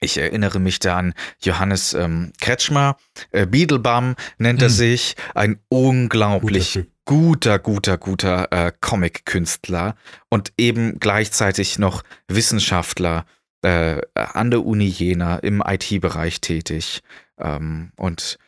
[0.00, 2.96] ich erinnere mich da an Johannes ähm, Kretschmer,
[3.30, 4.74] äh, Beetlebum nennt er Hm.
[4.74, 9.94] sich, ein unglaublich Guter guter, guter, guter äh, Comic-Künstler
[10.28, 13.24] und eben gleichzeitig noch Wissenschaftler
[13.62, 17.02] äh, an der Uni Jena im IT-Bereich tätig.
[17.38, 18.38] Ähm, und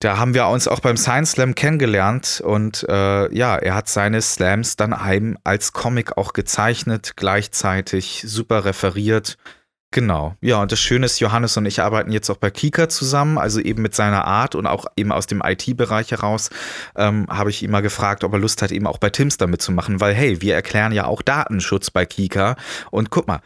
[0.00, 4.20] da haben wir uns auch beim Science Slam kennengelernt und äh, ja, er hat seine
[4.20, 9.38] Slams dann eben als Comic auch gezeichnet, gleichzeitig super referiert.
[9.92, 13.38] Genau, ja, und das Schöne ist, Johannes und ich arbeiten jetzt auch bei Kika zusammen,
[13.38, 16.50] also eben mit seiner Art und auch eben aus dem IT-Bereich heraus
[16.96, 20.00] ähm, habe ich ihn mal gefragt, ob er Lust hat, eben auch bei Timster mitzumachen,
[20.00, 22.56] weil hey, wir erklären ja auch Datenschutz bei Kika
[22.90, 23.40] und guck mal,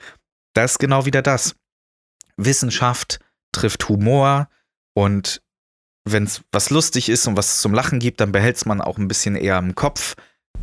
[0.55, 1.55] das ist genau wieder das.
[2.37, 3.19] Wissenschaft
[3.53, 4.49] trifft Humor
[4.95, 5.43] und
[6.05, 8.97] wenn es was lustig ist und was zum Lachen gibt, dann behält es man auch
[8.99, 10.15] ein bisschen eher im Kopf.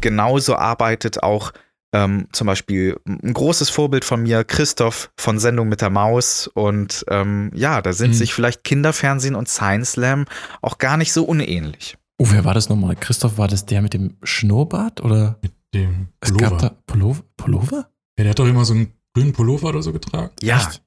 [0.02, 1.52] Genauso arbeitet auch
[1.94, 6.48] ähm, zum Beispiel ein großes Vorbild von mir, Christoph von Sendung mit der Maus.
[6.48, 8.16] Und ähm, ja, da sind Mhm.
[8.16, 10.26] sich vielleicht Kinderfernsehen und Science Slam
[10.62, 11.98] auch gar nicht so unähnlich.
[12.18, 12.96] Oh, wer war das nochmal?
[12.96, 15.40] Christoph, war das der mit dem Schnurrbart oder?
[15.74, 17.24] Dem Es gab da Pullover.
[17.38, 17.68] Pullover?
[17.68, 17.90] Pullover?
[18.18, 20.32] Ja, der hat doch immer so einen grünen Pullover oder so getragen.
[20.42, 20.82] Ja, Echt?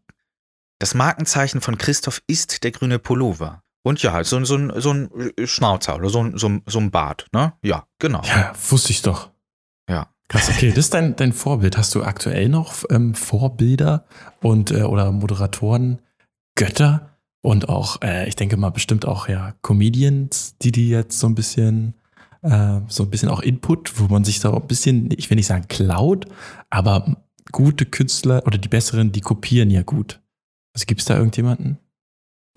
[0.79, 3.63] das Markenzeichen von Christoph ist der grüne Pullover.
[3.83, 5.09] Und ja, so, so, ein- so ein
[5.45, 7.55] Schnauzer oder so ein, so, so ein Bart, ne?
[7.63, 8.23] Ja, genau.
[8.25, 9.31] Ja, wusste ich doch.
[9.89, 10.09] Ja.
[10.29, 11.77] Krass, okay, das ist dein, dein Vorbild.
[11.77, 14.05] Hast du aktuell noch ähm, Vorbilder
[14.43, 15.99] und äh, oder Moderatoren,
[16.55, 21.27] Götter und auch, äh, ich denke mal, bestimmt auch ja Comedians, die die jetzt so
[21.27, 21.95] ein bisschen,
[22.43, 25.47] äh, so ein bisschen auch Input, wo man sich so ein bisschen, ich will nicht
[25.47, 26.27] sagen klaut,
[26.69, 27.17] aber
[27.51, 30.21] gute Künstler oder die besseren, die kopieren ja gut.
[30.75, 31.79] Also gibt es da irgendjemanden?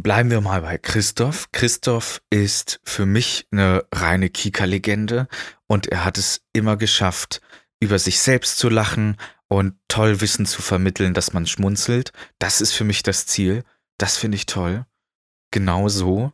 [0.01, 1.49] Bleiben wir mal bei Christoph.
[1.51, 5.27] Christoph ist für mich eine reine Kika-Legende
[5.67, 7.41] und er hat es immer geschafft,
[7.79, 9.17] über sich selbst zu lachen
[9.47, 12.11] und toll Wissen zu vermitteln, dass man schmunzelt.
[12.39, 13.63] Das ist für mich das Ziel.
[13.97, 14.85] Das finde ich toll.
[15.51, 16.31] Genau so.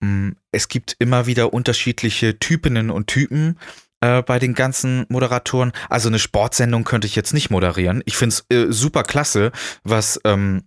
[0.00, 3.58] Mm, es gibt immer wieder unterschiedliche Typinnen und Typen
[4.00, 5.72] äh, bei den ganzen Moderatoren.
[5.88, 8.02] Also eine Sportsendung könnte ich jetzt nicht moderieren.
[8.06, 9.52] Ich finde es äh, super klasse,
[9.84, 10.62] was ähm,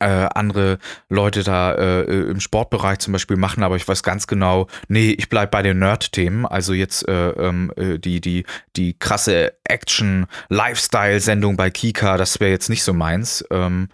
[0.00, 0.78] äh, andere
[1.08, 5.28] Leute da äh, im Sportbereich zum Beispiel machen, aber ich weiß ganz genau, nee, ich
[5.28, 6.46] bleib bei den Nerd-Themen.
[6.46, 8.44] Also jetzt äh, ähm, äh, die, die,
[8.76, 13.44] die krasse Action-Lifestyle-Sendung bei Kika, das wäre jetzt nicht so meins.
[13.50, 13.88] Ähm,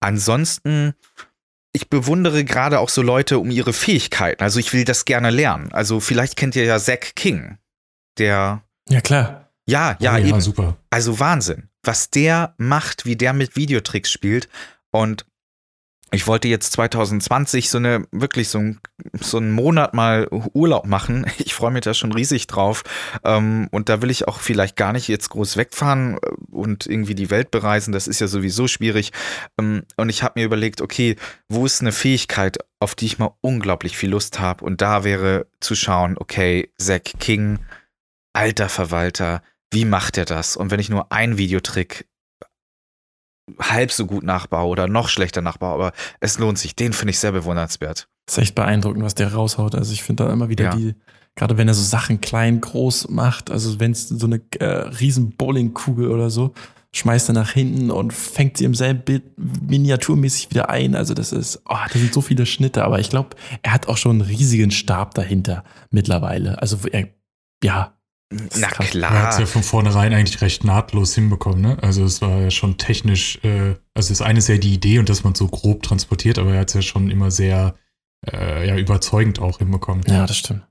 [0.00, 0.94] ansonsten,
[1.72, 4.42] ich bewundere gerade auch so Leute um ihre Fähigkeiten.
[4.42, 5.72] Also ich will das gerne lernen.
[5.72, 7.58] Also vielleicht kennt ihr ja Zack King,
[8.18, 8.62] der.
[8.88, 9.48] Ja, klar.
[9.66, 10.40] Ja, ja, oh, ja, eben.
[10.40, 10.76] super.
[10.90, 11.68] Also Wahnsinn.
[11.82, 14.48] Was der macht, wie der mit Videotricks spielt.
[14.90, 15.26] Und
[16.10, 18.80] ich wollte jetzt 2020 so eine, wirklich so, ein,
[19.20, 21.26] so einen Monat mal Urlaub machen.
[21.38, 22.82] Ich freue mich da schon riesig drauf.
[23.24, 27.14] Ähm, und da will ich auch vielleicht gar nicht jetzt groß wegfahren äh, und irgendwie
[27.14, 27.92] die Welt bereisen.
[27.92, 29.12] Das ist ja sowieso schwierig.
[29.58, 31.16] Ähm, und ich habe mir überlegt, okay,
[31.48, 34.64] wo ist eine Fähigkeit, auf die ich mal unglaublich viel Lust habe?
[34.64, 37.58] Und da wäre zu schauen, okay, Zack King,
[38.38, 40.56] alter Verwalter, wie macht er das?
[40.56, 42.06] Und wenn ich nur einen Videotrick
[43.58, 46.76] halb so gut nachbaue oder noch schlechter nachbaue, aber es lohnt sich.
[46.76, 48.08] Den finde ich sehr bewundernswert.
[48.26, 49.74] Das ist echt beeindruckend, was der raushaut.
[49.74, 50.76] Also ich finde da immer wieder Ja.
[50.76, 50.94] die,
[51.34, 55.30] gerade wenn er so Sachen klein, groß macht, also wenn es so eine äh, riesen
[55.30, 56.54] Bowlingkugel oder so,
[56.94, 60.94] schmeißt er nach hinten und fängt sie im selben Bild miniaturmäßig wieder ein.
[60.94, 63.30] Also das ist, oh, da sind so viele Schnitte, aber ich glaube,
[63.62, 66.60] er hat auch schon einen riesigen Stab dahinter mittlerweile.
[66.62, 67.08] Also er,
[67.64, 67.97] ja.
[68.30, 68.94] Na krass.
[68.94, 69.46] Er hat es ja klar.
[69.46, 71.78] von vornherein eigentlich recht nahtlos hinbekommen, ne?
[71.80, 75.08] Also es war ja schon technisch, äh, also das eine ist ja die Idee und
[75.08, 77.74] dass man so grob transportiert, aber er hat es ja schon immer sehr
[78.30, 80.04] äh, ja, überzeugend auch hinbekommen.
[80.06, 80.66] Ja, das stimmt.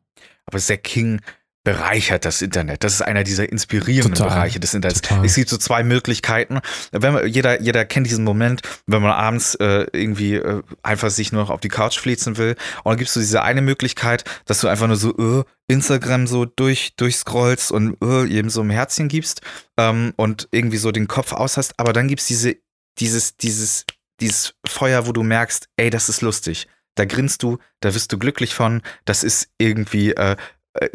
[0.45, 1.19] Aber Zack King
[1.68, 2.86] bereichert das Internet.
[2.86, 4.36] Das ist einer dieser inspirierenden Total.
[4.38, 5.01] Bereiche des Internets.
[5.01, 5.26] Total.
[5.26, 6.61] Es gibt so zwei Möglichkeiten.
[6.93, 11.34] Wenn man, jeder, jeder kennt diesen Moment, wenn man abends äh, irgendwie äh, einfach sich
[11.34, 12.55] nur noch auf die Couch fließen will.
[12.86, 16.45] Und dann gibst du diese eine Möglichkeit, dass du einfach nur so äh, Instagram so
[16.45, 19.41] durch, durchscrollst und äh, jedem so ein Herzchen gibst
[19.76, 21.78] ähm, und irgendwie so den Kopf aus hast.
[21.78, 22.55] Aber dann gibt's diese,
[22.97, 23.84] dieses, dieses,
[24.22, 26.70] dieses Feuer, wo du merkst, ey, das ist lustig.
[26.95, 28.82] Da grinst du, da wirst du glücklich von.
[29.05, 30.36] Das ist irgendwie, äh,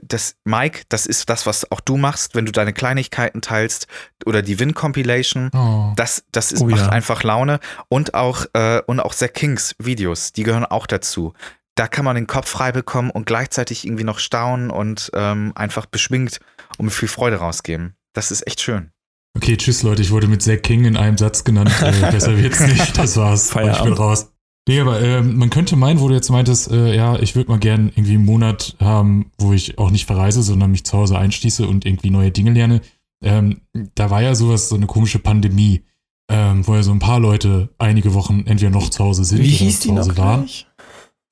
[0.02, 3.86] das, Mike, das ist das, was auch du machst, wenn du deine Kleinigkeiten teilst
[4.24, 5.50] oder die Win-Compilation.
[5.54, 5.92] Oh.
[5.96, 6.88] Das, das ist, Oh macht ja.
[6.88, 7.60] einfach Laune.
[7.88, 11.32] Und auch, äh, und auch Zack Kings Videos, die gehören auch dazu.
[11.74, 15.86] Da kann man den Kopf frei bekommen und gleichzeitig irgendwie noch staunen und ähm, einfach
[15.86, 16.40] beschwingt
[16.76, 17.94] und mit viel Freude rausgeben.
[18.12, 18.90] Das ist echt schön.
[19.34, 21.72] Okay, tschüss Leute, ich wurde mit Zack King in einem Satz genannt.
[21.80, 22.98] Äh, besser wird's nicht.
[22.98, 23.48] Das war's.
[23.48, 23.98] Ich bin Feierabend.
[23.98, 24.31] raus.
[24.68, 27.58] Nee, aber ähm, man könnte meinen, wo du jetzt meintest, äh, ja, ich würde mal
[27.58, 31.66] gern irgendwie einen Monat haben, wo ich auch nicht verreise, sondern mich zu Hause einschließe
[31.66, 32.80] und irgendwie neue Dinge lerne.
[33.24, 33.62] Ähm,
[33.94, 35.82] da war ja sowas, so eine komische Pandemie,
[36.30, 39.48] ähm, wo ja so ein paar Leute einige Wochen entweder noch zu Hause sind Wie
[39.48, 40.48] oder hieß die zu Hause waren.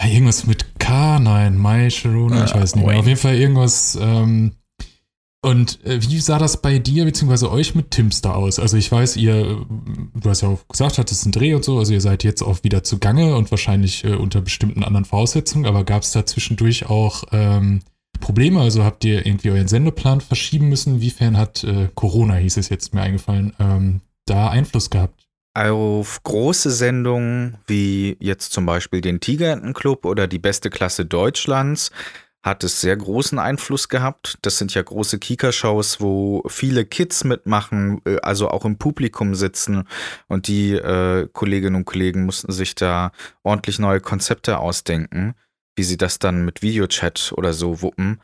[0.01, 2.93] Ja, irgendwas mit K, nein, Mai, Sharona, ich Ah, weiß nicht mehr.
[2.95, 3.01] Wayne.
[3.01, 3.97] Auf jeden Fall irgendwas.
[4.01, 4.53] Ähm,
[5.43, 7.47] und äh, wie sah das bei dir bzw.
[7.47, 8.59] euch mit Timster aus?
[8.59, 9.65] Also ich weiß, ihr,
[10.15, 12.63] du hast ja auch gesagt, hattest einen Dreh und so, also ihr seid jetzt auch
[12.63, 17.25] wieder zugange und wahrscheinlich äh, unter bestimmten anderen Voraussetzungen, aber gab es da zwischendurch auch
[17.33, 17.81] ähm,
[18.21, 18.61] Probleme?
[18.61, 20.97] Also habt ihr irgendwie euren Sendeplan verschieben müssen?
[20.97, 25.27] Inwiefern hat äh, Corona, hieß es jetzt mir eingefallen, ähm, da Einfluss gehabt?
[25.55, 31.91] Auf große Sendungen wie jetzt zum Beispiel den Tigerentenclub oder die beste Klasse Deutschlands
[32.43, 34.39] hat es sehr großen Einfluss gehabt.
[34.43, 39.85] Das sind ja große Kika-Shows, wo viele Kids mitmachen, äh, also auch im Publikum sitzen.
[40.27, 43.13] Und die äh, Kolleginnen und Kollegen mussten sich da
[43.43, 45.35] ordentlich neue Konzepte ausdenken,
[45.77, 48.21] wie sie das dann mit Videochat oder so wuppen.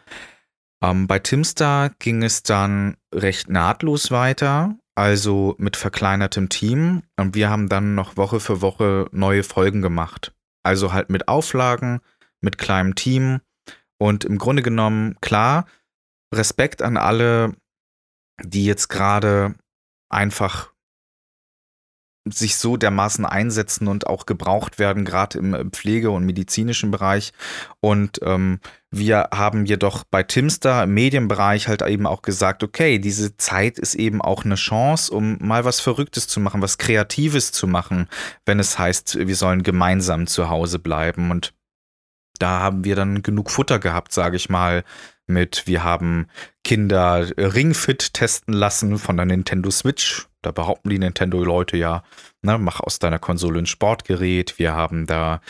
[0.83, 7.03] Ähm, bei Timstar ging es dann recht nahtlos weiter, also mit verkleinertem Team.
[7.19, 10.33] Und wir haben dann noch Woche für Woche neue Folgen gemacht.
[10.63, 12.01] Also halt mit Auflagen,
[12.41, 13.41] mit kleinem Team.
[13.99, 15.67] Und im Grunde genommen, klar,
[16.35, 17.55] Respekt an alle,
[18.43, 19.55] die jetzt gerade
[20.11, 20.73] einfach
[22.29, 27.33] sich so dermaßen einsetzen und auch gebraucht werden, gerade im Pflege- und medizinischen Bereich.
[27.81, 33.37] Und ähm, wir haben jedoch bei Timster im Medienbereich halt eben auch gesagt, okay, diese
[33.37, 37.67] Zeit ist eben auch eine Chance, um mal was Verrücktes zu machen, was Kreatives zu
[37.67, 38.09] machen,
[38.45, 41.31] wenn es heißt, wir sollen gemeinsam zu Hause bleiben.
[41.31, 41.55] Und
[42.39, 44.85] da haben wir dann genug Futter gehabt, sage ich mal,
[45.27, 46.29] mit, wir haben
[46.63, 50.27] Kinder Ringfit testen lassen von der Nintendo Switch.
[50.43, 52.05] Da behaupten die Nintendo-Leute ja,
[52.43, 54.59] ne, mach aus deiner Konsole ein Sportgerät.
[54.59, 55.41] Wir haben da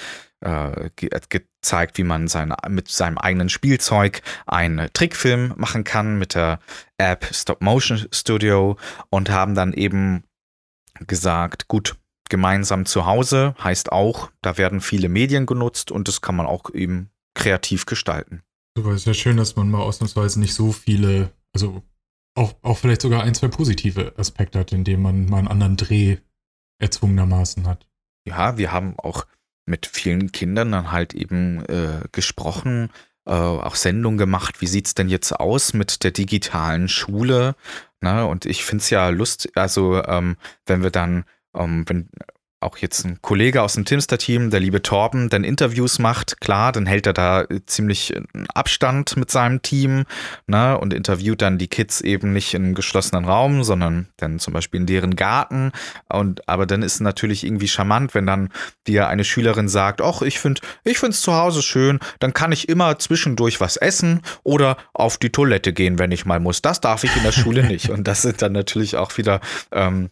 [0.41, 6.34] äh, ge gezeigt, wie man sein, mit seinem eigenen Spielzeug einen Trickfilm machen kann mit
[6.34, 6.61] der
[6.97, 8.76] App Stop Motion Studio
[9.11, 10.24] und haben dann eben
[11.07, 11.97] gesagt, gut,
[12.31, 16.70] gemeinsam zu Hause heißt auch, da werden viele Medien genutzt und das kann man auch
[16.72, 18.43] eben kreativ gestalten.
[18.77, 21.83] Super, ist ja schön, dass man mal ausnahmsweise nicht so viele, also
[22.35, 26.18] auch, auch vielleicht sogar ein, zwei positive Aspekte hat, indem man mal einen anderen Dreh
[26.79, 27.87] erzwungenermaßen hat.
[28.27, 29.27] Ja, wir haben auch
[29.66, 32.91] mit vielen Kindern dann halt eben äh, gesprochen,
[33.27, 34.61] äh, auch Sendungen gemacht.
[34.61, 37.57] Wie sieht es denn jetzt aus mit der digitalen Schule?
[38.01, 38.27] Ne?
[38.27, 41.24] Und ich finde es ja lustig, also ähm, wenn wir dann,
[41.57, 42.09] ähm, wenn
[42.61, 46.86] auch jetzt ein Kollege aus dem Timster-Team, der liebe Torben, dann Interviews macht, klar, dann
[46.86, 48.14] hält er da ziemlich
[48.54, 50.04] Abstand mit seinem Team
[50.46, 54.54] ne, und interviewt dann die Kids eben nicht in einem geschlossenen Raum, sondern dann zum
[54.54, 55.70] Beispiel in deren Garten.
[56.09, 58.48] Und aber dann ist es natürlich irgendwie charmant, wenn dann
[58.86, 62.70] dir eine Schülerin sagt, ach, ich finde ich es zu Hause schön, dann kann ich
[62.70, 66.62] immer zwischendurch was essen oder auf die Toilette gehen, wenn ich mal muss.
[66.62, 67.90] Das darf ich in der Schule nicht.
[67.90, 69.40] Und das sind dann natürlich auch wieder
[69.70, 70.09] ähm,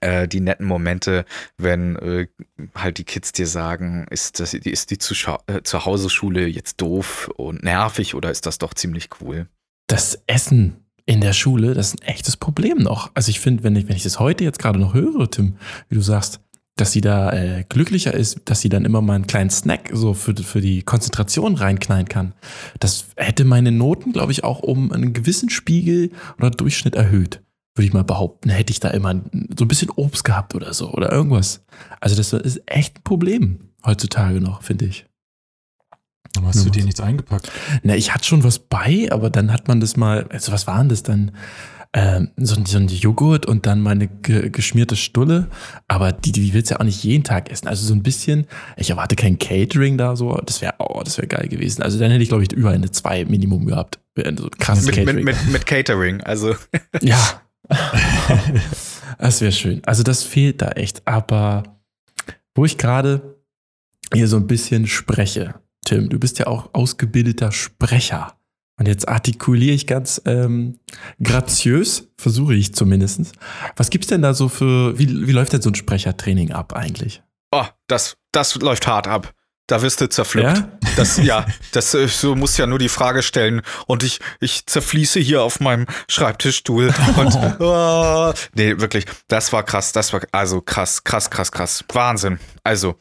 [0.00, 1.24] äh, die netten Momente,
[1.56, 2.26] wenn äh,
[2.74, 7.62] halt die Kids dir sagen, ist, das, ist die Zuschau äh, Zuhause-Schule jetzt doof und
[7.62, 9.48] nervig oder ist das doch ziemlich cool?
[9.86, 13.10] Das Essen in der Schule, das ist ein echtes Problem noch.
[13.14, 15.56] Also ich finde, wenn ich, wenn ich das heute jetzt gerade noch höre, Tim,
[15.88, 16.40] wie du sagst,
[16.76, 20.14] dass sie da äh, glücklicher ist, dass sie dann immer mal einen kleinen Snack so
[20.14, 22.34] für, für die Konzentration reinknallen kann.
[22.78, 27.40] Das hätte meine Noten, glaube ich, auch um einen gewissen Spiegel oder Durchschnitt erhöht
[27.78, 29.14] würde ich mal behaupten, hätte ich da immer
[29.56, 31.64] so ein bisschen Obst gehabt oder so oder irgendwas.
[32.00, 35.06] Also das ist echt ein Problem heutzutage noch, finde ich.
[36.34, 37.50] Warum hast du dir nichts eingepackt?
[37.82, 40.88] Na, ich hatte schon was bei, aber dann hat man das mal, also was waren
[40.88, 41.32] das dann?
[41.94, 45.48] Ähm, so, so ein Joghurt und dann meine ge geschmierte Stulle.
[45.88, 47.66] Aber die, die willst du ja auch nicht jeden Tag essen.
[47.66, 50.34] Also so ein bisschen, ich erwarte kein Catering da so.
[50.44, 51.82] Das wäre, oh, das wäre geil gewesen.
[51.82, 54.00] Also dann hätte ich, glaube ich, über eine 2 Minimum gehabt.
[54.14, 55.24] So krasses mit, Catering.
[55.24, 56.54] Mit, mit, mit Catering, also.
[57.00, 57.40] ja,
[59.18, 59.82] das wäre schön.
[59.84, 61.06] Also das fehlt da echt.
[61.06, 61.62] Aber
[62.54, 63.36] wo ich gerade
[64.12, 65.54] hier so ein bisschen spreche,
[65.84, 68.34] Tim, du bist ja auch ausgebildeter Sprecher.
[68.78, 70.78] Und jetzt artikuliere ich ganz ähm,
[71.22, 73.32] graziös, versuche ich zumindest.
[73.76, 77.22] Was gibt's denn da so für, wie, wie läuft denn so ein Sprechertraining ab eigentlich?
[77.50, 79.34] Oh, das, das läuft hart ab.
[79.68, 80.56] Da wirst du zerpflückt.
[80.56, 83.60] Ja, das, ja, das äh, so muss ja nur die Frage stellen.
[83.86, 86.92] Und ich, ich zerfließe hier auf meinem Schreibtischstuhl.
[87.16, 89.92] Und oh, nee, wirklich, das war krass.
[89.92, 91.84] Das war also krass, krass, krass, krass.
[91.92, 92.40] Wahnsinn.
[92.64, 92.98] Also,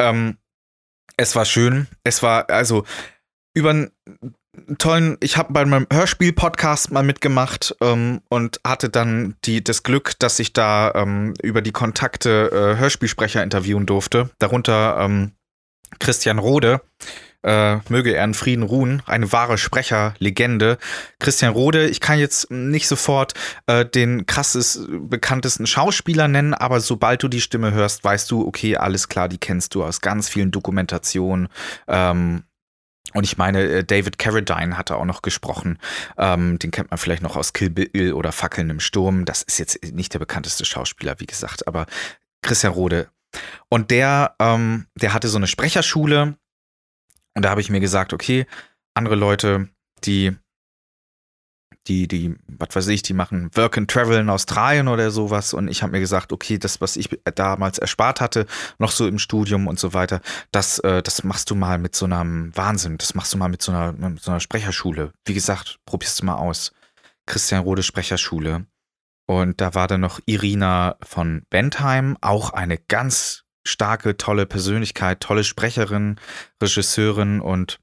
[0.00, 0.36] ähm,
[1.16, 1.86] es war schön.
[2.02, 2.84] Es war also
[3.54, 3.92] über einen
[4.78, 10.18] tollen, ich habe bei meinem Hörspiel-Podcast mal mitgemacht ähm, und hatte dann die, das Glück,
[10.18, 14.30] dass ich da ähm, über die Kontakte äh, Hörspielsprecher interviewen durfte.
[14.40, 15.32] Darunter ähm,
[15.98, 16.80] Christian Rode,
[17.44, 20.78] äh, möge er in Frieden ruhen, eine wahre Sprecherlegende.
[21.18, 23.34] Christian Rode, ich kann jetzt nicht sofort
[23.66, 28.76] äh, den krasses bekanntesten Schauspieler nennen, aber sobald du die Stimme hörst, weißt du, okay,
[28.76, 31.48] alles klar, die kennst du aus ganz vielen Dokumentationen.
[31.86, 32.44] Ähm,
[33.12, 35.78] und ich meine, äh, David Carradine hatte auch noch gesprochen.
[36.16, 39.24] Ähm, den kennt man vielleicht noch aus Kill Bill oder Fackeln im Sturm.
[39.24, 41.86] Das ist jetzt nicht der bekannteste Schauspieler, wie gesagt, aber
[42.42, 43.08] Christian Rode,
[43.68, 46.36] und der, ähm, der hatte so eine Sprecherschule.
[47.34, 48.46] Und da habe ich mir gesagt, okay,
[48.94, 49.68] andere Leute,
[50.04, 50.36] die,
[51.86, 55.52] die, die, was weiß ich, die machen Work and Travel in Australien oder sowas.
[55.52, 58.46] Und ich habe mir gesagt, okay, das, was ich damals erspart hatte,
[58.78, 60.20] noch so im Studium und so weiter,
[60.52, 62.98] das, äh, das machst du mal mit so einem Wahnsinn.
[62.98, 65.12] Das machst du mal mit so einer, mit so einer Sprecherschule.
[65.26, 66.72] Wie gesagt, probierst du mal aus.
[67.26, 68.66] Christian Rode Sprecherschule.
[69.26, 75.44] Und da war dann noch Irina von Bentheim, auch eine ganz starke, tolle Persönlichkeit, tolle
[75.44, 76.20] Sprecherin,
[76.62, 77.80] Regisseurin und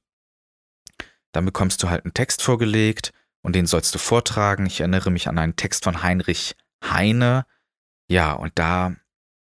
[1.32, 3.12] dann bekommst du halt einen Text vorgelegt
[3.42, 4.66] und den sollst du vortragen.
[4.66, 7.46] Ich erinnere mich an einen Text von Heinrich Heine.
[8.10, 8.96] Ja, und da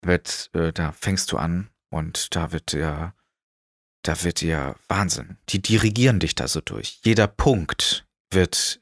[0.02, 3.14] wird, äh, da fängst du an und da wird dir,
[4.02, 5.38] da wird dir Wahnsinn.
[5.48, 7.00] Die dirigieren dich da so durch.
[7.04, 8.80] Jeder Punkt wird,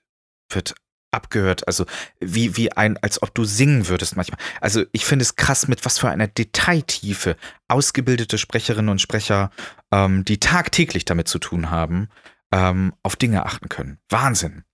[0.50, 0.74] wird
[1.10, 1.66] abgehört.
[1.66, 1.86] Also
[2.20, 4.40] wie, wie ein, als ob du singen würdest manchmal.
[4.60, 7.36] Also ich finde es krass, mit was für einer Detailtiefe
[7.68, 9.50] ausgebildete Sprecherinnen und Sprecher,
[9.92, 12.08] ähm, die tagtäglich damit zu tun haben,
[12.52, 13.98] ähm, auf Dinge achten können.
[14.08, 14.64] Wahnsinn.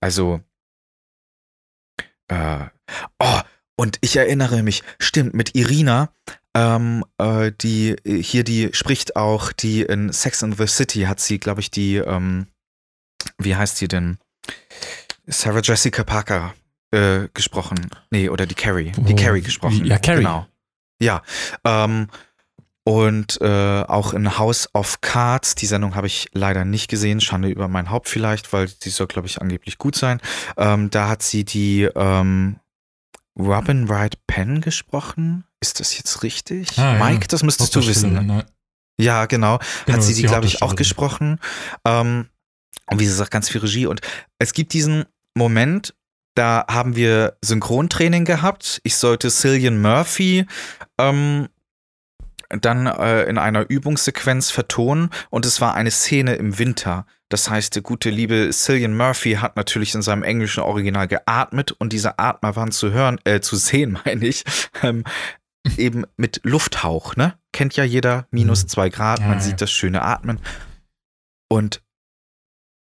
[0.00, 0.40] Also,
[2.28, 2.66] äh,
[3.18, 3.40] oh,
[3.76, 6.12] und ich erinnere mich, stimmt, mit Irina,
[6.54, 11.38] ähm, äh, die hier, die spricht auch, die in Sex and the City hat sie,
[11.38, 12.46] glaube ich, die, ähm,
[13.38, 14.18] wie heißt sie denn?
[15.26, 16.54] Sarah Jessica Parker
[16.92, 17.90] äh, gesprochen.
[18.10, 18.92] Nee, oder die Carrie.
[18.96, 19.84] Die Oh, Carrie gesprochen.
[19.84, 20.18] ja, Carrie.
[20.18, 20.46] Genau.
[21.00, 21.22] Ja.
[21.64, 22.08] Ähm,
[22.86, 27.48] und äh, auch in House of Cards, die Sendung habe ich leider nicht gesehen, Schande
[27.48, 30.20] über mein Haupt vielleicht, weil die soll, glaube ich, angeblich gut sein.
[30.58, 32.56] Ähm, da hat sie die ähm,
[33.38, 35.44] Robin Wright Penn gesprochen.
[35.60, 36.78] Ist das jetzt richtig?
[36.78, 37.04] Ah, ja.
[37.04, 38.26] Mike, das müsstest du wissen.
[38.26, 38.44] Ne?
[39.00, 39.58] Ja, genau.
[39.86, 41.40] Genau, hat sie die, die glaube ich, auch gesprochen.
[41.86, 42.28] Ähm,
[42.90, 43.86] und wie sie sagt, ganz viel Regie.
[43.86, 44.02] Und
[44.38, 45.94] es gibt diesen Moment,
[46.34, 48.80] da haben wir Synchrontraining gehabt.
[48.84, 50.46] Ich sollte Cillian Murphy
[50.98, 51.48] ähm,
[52.48, 57.06] dann äh, in einer Übungssequenz vertonen und es war eine Szene im Winter.
[57.28, 61.92] Das heißt, der gute liebe Cillian Murphy hat natürlich in seinem englischen Original geatmet und
[61.92, 64.44] diese Atmer waren zu hören, äh, zu sehen, meine ich,
[64.82, 65.04] ähm,
[65.76, 67.38] eben mit Lufthauch, ne?
[67.52, 68.68] Kennt ja jeder, minus Mhm.
[68.68, 69.40] zwei Grad, man ja.
[69.40, 70.38] sieht das schöne Atmen.
[71.48, 71.82] Und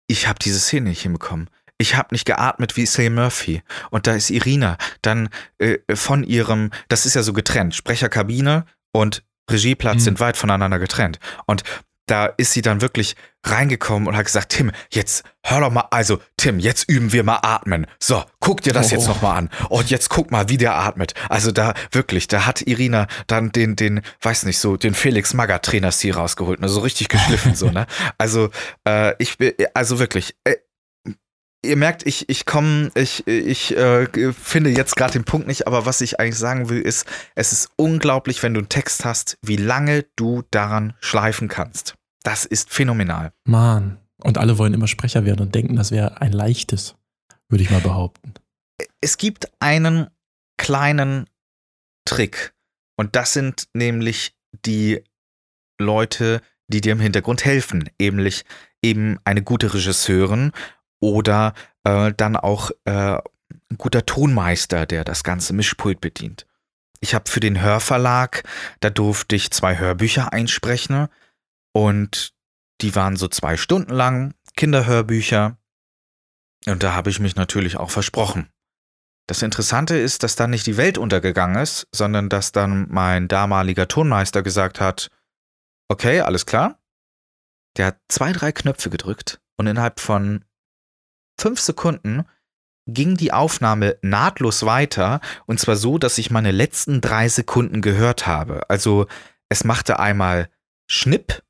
[0.07, 1.49] ich habe diese Szene nicht hinbekommen.
[1.77, 3.61] Ich habe nicht geatmet wie Cillian Murphy.
[3.91, 9.23] Und da ist Irina dann äh, von ihrem, das ist ja so getrennt, Sprecherkabine und
[9.49, 9.99] Regieplatz Mhm.
[10.01, 11.19] sind weit voneinander getrennt.
[11.45, 11.63] Und
[12.07, 13.15] da ist sie dann wirklich
[13.45, 17.39] reingekommen und hat gesagt, Tim, jetzt hör doch mal, also Tim, jetzt üben wir mal
[17.43, 17.85] atmen.
[17.99, 18.95] So, guck dir das Oh.
[18.95, 19.49] jetzt noch mal an.
[19.69, 21.13] Und jetzt guck mal, wie der atmet.
[21.29, 25.63] Also da wirklich, da hat Irina dann den, den, weiß nicht, so den Felix Magath
[25.65, 27.87] Trainerstil rausgeholt, ne, so richtig geschliffen so, ne?
[28.17, 28.49] Also
[28.87, 30.55] äh, ich bin, also wirklich, äh,
[31.63, 35.85] ihr merkt, ich, ich komme, ich, ich äh, finde jetzt gerade den Punkt nicht, aber
[35.85, 37.05] was ich eigentlich sagen will, ist,
[37.35, 41.95] es ist unglaublich, wenn du einen Text hast, wie lange du daran schleifen kannst.
[42.23, 43.31] Das ist phänomenal.
[43.45, 43.99] Mann.
[44.23, 46.95] Und alle wollen immer Sprecher werden und denken, das wäre ein leichtes,
[47.49, 48.33] würde ich mal behaupten.
[49.01, 50.07] Es gibt einen
[50.57, 51.29] kleinen
[52.05, 52.53] Trick
[52.95, 54.35] und das sind nämlich
[54.65, 55.03] die
[55.79, 58.43] Leute, die dir im Hintergrund helfen, nämlich
[58.83, 60.51] eben eine gute Regisseurin
[60.99, 63.17] oder äh, dann auch äh,
[63.69, 66.45] ein guter Tonmeister, der das ganze Mischpult bedient.
[66.99, 68.43] Ich habe für den Hörverlag,
[68.79, 71.07] da durfte ich zwei Hörbücher einsprechen
[71.73, 72.33] und
[72.81, 75.57] die waren so zwei Stunden lang, Kinderhörbücher.
[76.65, 78.49] Und da habe ich mich natürlich auch versprochen.
[79.27, 83.87] Das Interessante ist, dass dann nicht die Welt untergegangen ist, sondern dass dann mein damaliger
[83.87, 85.09] Tonmeister gesagt hat,
[85.89, 86.79] okay, alles klar.
[87.75, 90.45] Der hat zwei, drei Knöpfe gedrückt und innerhalb von
[91.39, 92.25] fünf Sekunden
[92.87, 98.25] ging die Aufnahme nahtlos weiter und zwar so, dass ich meine letzten drei Sekunden gehört
[98.27, 98.69] habe.
[98.69, 99.07] Also
[99.49, 100.49] es machte einmal
[100.89, 101.43] Schnipp.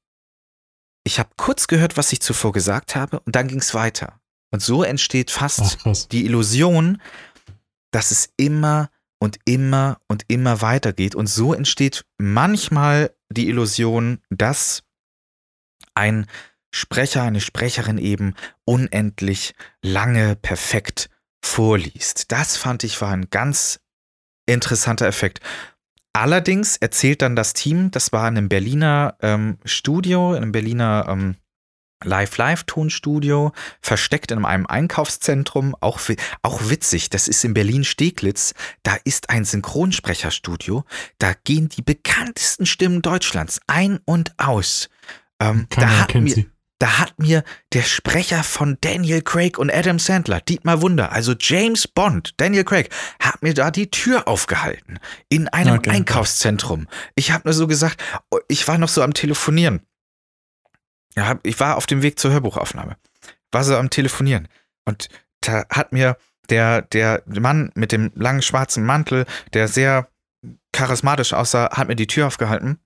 [1.03, 4.19] Ich habe kurz gehört, was ich zuvor gesagt habe und dann ging es weiter.
[4.51, 7.01] Und so entsteht fast Ach, die Illusion,
[7.91, 11.15] dass es immer und immer und immer weitergeht.
[11.15, 14.83] Und so entsteht manchmal die Illusion, dass
[15.95, 16.27] ein
[16.77, 21.09] Sprecher, eine Sprecherin eben unendlich lange perfekt
[21.43, 22.31] vorliest.
[22.31, 23.79] Das fand ich war ein ganz
[24.45, 25.41] interessanter Effekt.
[26.13, 31.05] Allerdings erzählt dann das Team, das war in einem Berliner ähm, Studio, in einem Berliner
[31.09, 31.35] ähm,
[32.03, 35.99] Live-Live-Tonstudio, versteckt in einem Einkaufszentrum, auch,
[36.43, 38.53] auch witzig, das ist in Berlin-Steglitz,
[38.83, 40.83] da ist ein Synchronsprecherstudio,
[41.17, 44.89] da gehen die bekanntesten Stimmen Deutschlands ein und aus.
[45.39, 46.49] Ähm, Keiner da, hat kennt mir, sie.
[46.79, 51.87] Da hat mir der Sprecher von Daniel Craig und Adam Sandler, Dietmar Wunder, also James
[51.87, 54.99] Bond, Daniel Craig, hat mir da die Tür aufgehalten
[55.29, 55.89] in einem Okay.
[55.89, 56.87] Einkaufszentrum.
[57.15, 59.81] Ich habe nur so gesagt, oh, ich war noch so am Telefonieren.
[61.41, 62.95] Ich war auf dem Weg zur Hörbuchaufnahme.
[63.51, 64.47] War so am Telefonieren.
[64.85, 65.09] Und
[65.41, 66.17] da hat mir
[66.49, 70.09] der, der Mann mit dem langen schwarzen Mantel, der sehr
[70.71, 72.79] charismatisch aussah, hat mir die Tür aufgehalten.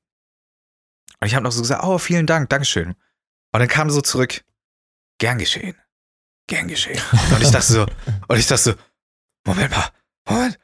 [1.20, 2.96] Und ich habe noch so gesagt, oh, vielen Dank, Dankeschön.
[3.52, 4.44] Und dann kam so zurück,
[5.20, 5.76] gern geschehen.
[6.48, 7.02] Gern geschehen.
[7.36, 7.86] Und ich dachte so,
[8.28, 8.74] und ich dachte so,
[9.46, 9.90] Moment mal,
[10.28, 10.60] Moment,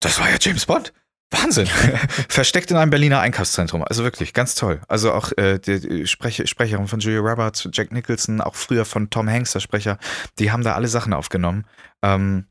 [0.00, 0.92] das war ja James Bond.
[1.30, 1.66] Wahnsinn.
[2.28, 3.84] Versteckt in einem Berliner Einkaufszentrum.
[3.84, 4.80] Also wirklich, ganz toll.
[4.88, 9.10] Also auch äh, die, die Sprecher, Sprecherin von Julia Roberts, Jack Nicholson, auch früher von
[9.10, 9.98] Tom Hanks, der Sprecher,
[10.38, 11.66] die haben da alle Sachen aufgenommen.
[12.02, 12.46] Ähm,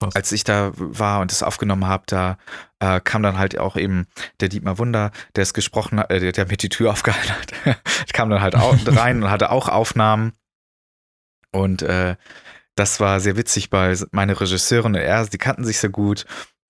[0.00, 0.16] Krass.
[0.16, 2.38] als ich da war und das aufgenommen habe, da
[2.78, 4.06] äh, kam dann halt auch eben
[4.40, 8.12] der Dietmar Wunder, der es gesprochen hat, äh, der, der mir die Tür aufgehalten hat,
[8.12, 10.32] kam dann halt auch rein und hatte auch Aufnahmen.
[11.52, 12.16] Und äh,
[12.76, 16.24] das war sehr witzig, weil meine Regisseurin und er, die kannten sich sehr gut.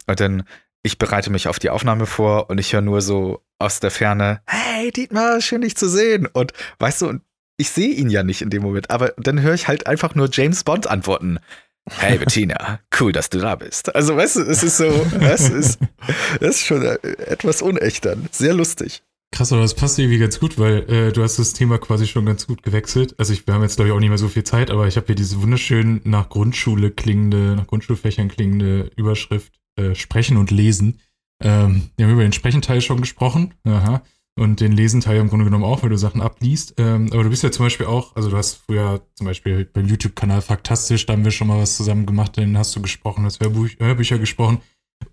[0.07, 0.43] Und dann,
[0.83, 4.41] ich bereite mich auf die Aufnahme vor und ich höre nur so aus der Ferne,
[4.47, 6.27] hey Dietmar, schön dich zu sehen.
[6.27, 7.23] Und weißt du, und
[7.59, 10.31] ich sehe ihn ja nicht in dem Moment, aber dann höre ich halt einfach nur
[10.33, 11.39] James Bond antworten.
[11.99, 13.95] Hey Bettina, cool, dass du da bist.
[13.95, 15.79] Also weißt du, es ist so, es ist,
[16.41, 18.29] das ist schon etwas unecht dann.
[18.31, 19.03] Sehr lustig.
[19.33, 22.27] Krass, aber das passt irgendwie ganz gut, weil äh, du hast das Thema quasi schon
[22.27, 23.15] ganz gut gewechselt.
[23.19, 24.97] Also ich, wir haben jetzt glaube ich auch nicht mehr so viel Zeit, aber ich
[24.97, 31.01] habe hier diese wunderschön nach Grundschule klingende, nach Grundschulfächern klingende Überschrift äh, Sprechen und Lesen.
[31.43, 33.55] Ähm, wir haben über den Sprechenteil schon gesprochen.
[33.65, 34.03] Aha.
[34.41, 36.73] Und den Lesenteil im Grunde genommen auch, weil du Sachen abliest.
[36.79, 39.87] Ähm, aber du bist ja zum Beispiel auch, also du hast früher zum Beispiel beim
[39.87, 43.41] YouTube-Kanal Faktastisch, da haben wir schon mal was zusammen gemacht, den hast du gesprochen, hast
[43.41, 44.63] Hörbuch, Hörbücher gesprochen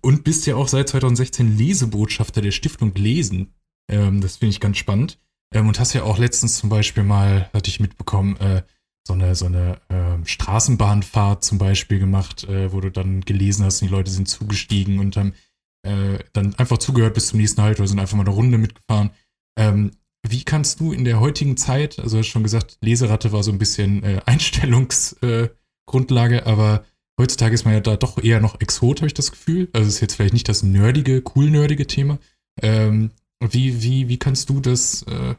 [0.00, 3.52] und bist ja auch seit 2016 Lesebotschafter der Stiftung Lesen.
[3.90, 5.18] Ähm, das finde ich ganz spannend.
[5.52, 8.62] Ähm, und hast ja auch letztens zum Beispiel mal, hatte ich mitbekommen, äh,
[9.06, 13.82] so eine, so eine äh, Straßenbahnfahrt zum Beispiel gemacht, äh, wo du dann gelesen hast,
[13.82, 15.34] und die Leute sind zugestiegen und haben
[15.82, 19.10] äh, dann einfach zugehört bis zum nächsten Halt oder sind einfach mal eine Runde mitgefahren.
[19.58, 19.92] Ähm,
[20.26, 23.52] wie kannst du in der heutigen Zeit, also du hast schon gesagt, Leseratte war so
[23.52, 26.84] ein bisschen äh, Einstellungsgrundlage, aber
[27.20, 29.68] heutzutage ist man ja da doch eher noch Exot, habe ich das Gefühl.
[29.72, 32.18] Also ist jetzt vielleicht nicht das nerdige, cool nerdige Thema.
[32.60, 35.34] Ähm, wie, wie, wie kannst du das, äh,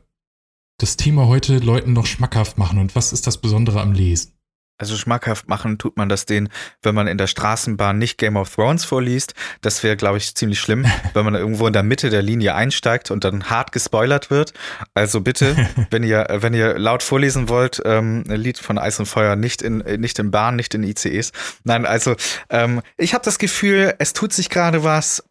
[0.80, 4.39] das Thema heute Leuten noch schmackhaft machen und was ist das Besondere am Lesen?
[4.80, 6.50] Also schmackhaft machen tut man das denen,
[6.82, 9.34] wenn man in der Straßenbahn nicht Game of Thrones vorliest.
[9.62, 13.12] Das wäre, glaube ich, ziemlich schlimm, wenn man irgendwo in der Mitte der Linie einsteigt
[13.12, 14.54] und dann hart gespoilert wird.
[14.94, 15.56] Also bitte,
[15.92, 19.62] wenn ihr, wenn ihr laut vorlesen wollt, ähm, ein Lied von Eis und Feuer nicht
[19.62, 21.34] in, nicht in Bahn, nicht in ICEs.
[21.66, 22.16] Nein, also
[22.50, 25.24] ähm, ich habe das Gefühl, es tut sich gerade was.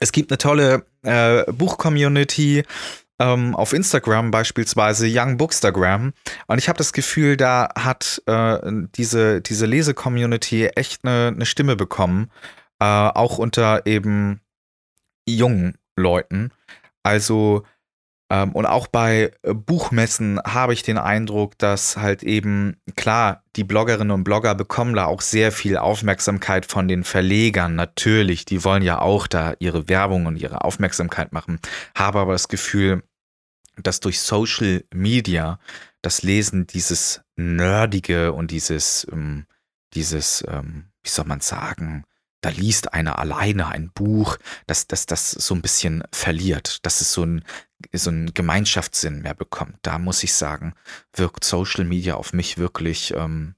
[0.00, 2.64] Es gibt eine tolle äh, Buch-Community
[3.18, 6.12] ähm, auf Instagram beispielsweise Young Bookstagram.
[6.46, 8.58] Und ich habe das Gefühl, da hat äh,
[8.94, 12.30] diese, diese Lese-Community echt eine, eine Stimme bekommen,
[12.80, 14.40] äh, auch unter eben
[15.26, 16.50] jungen Leuten.
[17.02, 17.64] Also
[18.30, 24.10] und auch bei äh, Buchmessen habe ich den Eindruck, dass halt eben, klar, die Bloggerinnen
[24.10, 27.74] und Blogger bekommen da auch sehr viel Aufmerksamkeit von den Verlegern.
[27.74, 31.58] Natürlich, die wollen ja auch da ihre Werbung und ihre Aufmerksamkeit machen.
[31.94, 33.02] Habe aber das Gefühl,
[33.82, 35.58] dass durch Social Media
[36.02, 39.46] das Lesen dieses Nerdige und dieses, ähm,
[39.94, 42.04] dieses, ähm, wie soll man sagen,
[42.40, 47.12] da liest einer alleine ein Buch, dass das, das so ein bisschen verliert, dass es
[47.12, 47.44] so ein
[47.92, 49.78] so einen Gemeinschaftssinn mehr bekommt.
[49.82, 50.74] Da muss ich sagen,
[51.12, 53.54] wirkt Social Media auf mich wirklich ähm,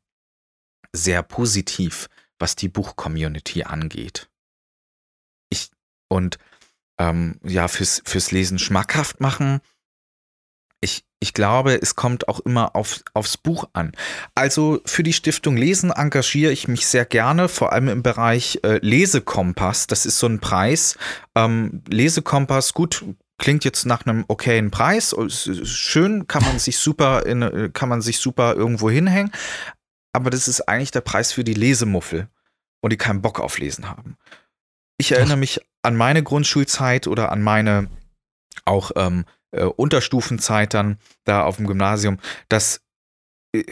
[0.92, 2.08] sehr positiv,
[2.38, 4.28] was die Buch-Community angeht.
[5.50, 5.70] Ich,
[6.08, 6.38] und
[6.98, 9.60] ähm, ja, fürs, fürs Lesen schmackhaft machen,
[10.82, 13.92] ich, ich glaube, es kommt auch immer auf, aufs Buch an.
[14.34, 18.78] Also für die Stiftung Lesen engagiere ich mich sehr gerne, vor allem im Bereich äh,
[18.78, 19.86] Lesekompass.
[19.86, 20.96] Das ist so ein Preis.
[21.34, 23.04] Ähm, Lesekompass, gut,
[23.41, 25.16] klingt jetzt nach einem okayen Preis,
[25.64, 29.32] schön, kann man sich super in, kann man sich super irgendwo hinhängen,
[30.12, 32.28] aber das ist eigentlich der Preis für die Lesemuffel
[32.80, 34.16] und die keinen Bock auf Lesen haben.
[34.99, 37.88] Ich erinnere mich an meine Grundschulzeit oder an meine
[38.64, 42.18] auch ähm, äh, Unterstufenzeit dann da auf dem Gymnasium,
[42.49, 42.82] dass
[43.53, 43.64] äh,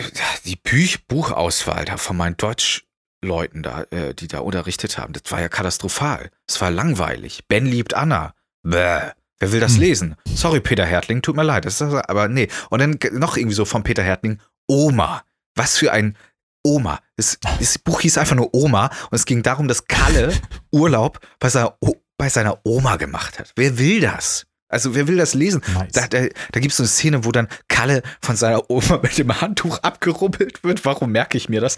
[0.44, 5.40] die Büch Buchauswahl da von meinen Deutschleuten da, äh, die da unterrichtet haben, das war
[5.40, 6.30] ja katastrophal.
[6.46, 7.46] Es war langweilig.
[7.48, 8.34] Ben liebt Anna.
[8.62, 9.12] Bäh.
[9.40, 9.80] Wer will das hm.
[9.80, 10.16] lesen?
[10.34, 11.64] Sorry, Peter Hertling, tut mir leid.
[11.64, 12.48] Das ist, aber nee.
[12.70, 15.22] Und dann noch irgendwie so von Peter Hertling, Oma.
[15.54, 16.16] Was für ein
[16.64, 17.00] Oma.
[17.16, 20.32] Das, das Buch hieß einfach nur Oma und es ging darum, dass Kalle
[20.72, 21.76] Urlaub bei seiner,
[22.16, 23.52] bei seiner Oma gemacht hat.
[23.56, 24.47] Wer will das?
[24.68, 25.62] Also wer will das lesen?
[25.72, 25.92] Nice.
[25.92, 29.16] Da, da, da gibt es so eine Szene, wo dann Kalle von seiner Oma mit
[29.16, 30.84] dem Handtuch abgerubbelt wird.
[30.84, 31.76] Warum merke ich mir das?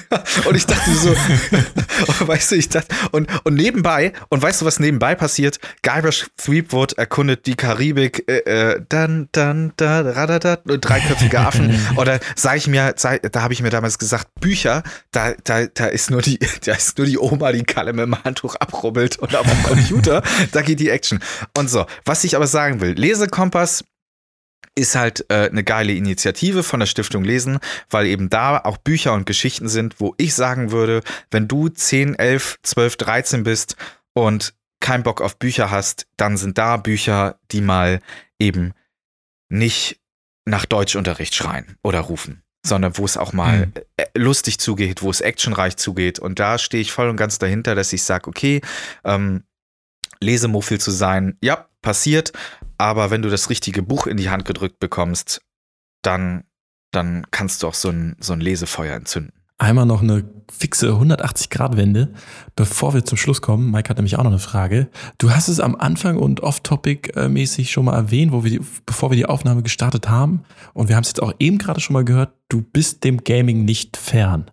[0.44, 1.14] und ich dachte so,
[2.26, 5.60] weißt du, ich dachte, und, und nebenbei, und weißt du, was nebenbei passiert?
[5.82, 11.74] Guybrush Threepwood erkundet die Karibik, äh, äh, dann, dann, da, radada, dreiköpfige Affen.
[11.96, 16.10] Oder sage ich mir, da habe ich mir damals gesagt, Bücher, da, da, da ist
[16.10, 19.46] nur die, da ist nur die Oma, die Kalle mit dem Handtuch abrubbelt und auf
[19.46, 20.22] dem Computer,
[20.52, 21.20] da geht die Action.
[21.56, 23.84] Und so, was ich aber sagen will, Lesekompass
[24.74, 27.58] ist halt äh, eine geile Initiative von der Stiftung Lesen,
[27.88, 32.14] weil eben da auch Bücher und Geschichten sind, wo ich sagen würde, wenn du 10,
[32.14, 33.76] 11, 12, 13 bist
[34.12, 38.00] und keinen Bock auf Bücher hast, dann sind da Bücher, die mal
[38.38, 38.74] eben
[39.48, 39.98] nicht
[40.44, 43.72] nach Deutschunterricht schreien oder rufen, sondern wo es auch mal mhm.
[44.14, 46.18] lustig zugeht, wo es actionreich zugeht.
[46.18, 48.60] Und da stehe ich voll und ganz dahinter, dass ich sage, okay,
[49.04, 49.42] ähm,
[50.20, 52.32] Lesemuffel zu sein, ja, passiert,
[52.78, 55.40] aber wenn du das richtige Buch in die Hand gedrückt bekommst,
[56.02, 56.44] dann,
[56.92, 59.32] dann kannst du auch so ein, so ein Lesefeuer entzünden.
[59.58, 62.12] Einmal noch eine fixe 180-Grad-Wende,
[62.56, 63.70] bevor wir zum Schluss kommen.
[63.70, 64.90] Mike hat nämlich auch noch eine Frage.
[65.16, 69.16] Du hast es am Anfang und off-topic-mäßig schon mal erwähnt, wo wir die, bevor wir
[69.16, 70.42] die Aufnahme gestartet haben.
[70.74, 73.64] Und wir haben es jetzt auch eben gerade schon mal gehört, du bist dem Gaming
[73.64, 74.50] nicht fern.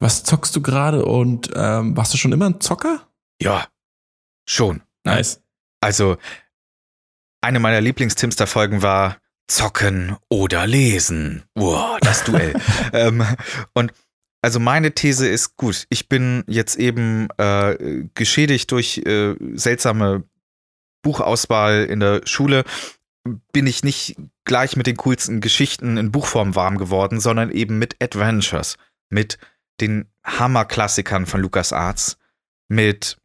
[0.00, 3.06] Was zockst du gerade und ähm, warst du schon immer ein Zocker?
[3.40, 3.66] Ja,
[4.44, 4.82] schon.
[5.04, 5.40] Nice.
[5.80, 6.16] Also,
[7.40, 11.42] eine meiner Lieblings-Timster-Folgen war Zocken oder Lesen.
[11.54, 12.54] Wow, das Duell.
[12.92, 13.24] ähm,
[13.74, 13.92] und
[14.42, 15.86] also meine These ist gut.
[15.88, 20.24] Ich bin jetzt eben äh, geschädigt durch äh, seltsame
[21.02, 22.64] Buchauswahl in der Schule.
[23.52, 28.02] Bin ich nicht gleich mit den coolsten Geschichten in Buchform warm geworden, sondern eben mit
[28.02, 28.76] Adventures,
[29.10, 29.38] mit
[29.80, 32.18] den Hammerklassikern von LucasArts,
[32.68, 33.18] mit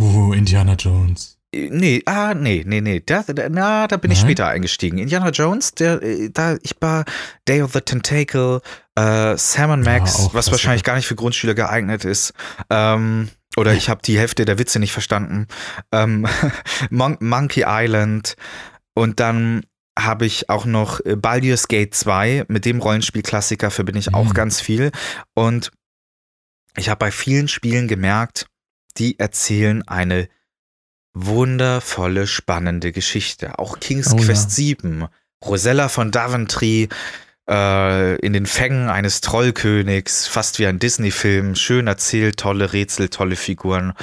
[0.00, 1.36] Uh, Indiana Jones.
[1.54, 3.00] Nee, ah, nee, nee, nee.
[3.04, 4.26] Da, da, na, da bin ich Nein?
[4.28, 4.98] später eingestiegen.
[4.98, 7.04] Indiana Jones, der, äh, da, ich war
[7.48, 8.60] Day of the Tentacle,
[8.96, 12.34] äh, Sam and Ja, Max, auch was wahrscheinlich gar nicht für Grundschüler geeignet ist.
[12.68, 15.46] Ähm, oder ich habe die Hälfte der Witze nicht verstanden.
[15.90, 16.26] Ähm,
[16.90, 18.36] Mon Monkey Island.
[18.94, 19.64] Und dann
[19.98, 22.44] habe ich auch noch äh, Baldur's Gate 2.
[22.48, 24.34] Mit dem Rollenspielklassiker verbinde ich auch Mhm.
[24.34, 24.92] ganz viel.
[25.34, 25.70] Und
[26.76, 28.47] ich habe bei vielen Spielen gemerkt,
[28.98, 30.28] die erzählen eine
[31.14, 33.58] wundervolle, spannende Geschichte.
[33.58, 34.24] Auch King's Oh ja.
[34.24, 35.06] Quest 7,
[35.44, 36.88] Rosella von Daventry
[37.48, 43.36] äh, in den Fängen eines Trollkönigs, fast wie ein Disney-Film, schön erzählt, tolle Rätsel, tolle
[43.36, 43.94] Figuren.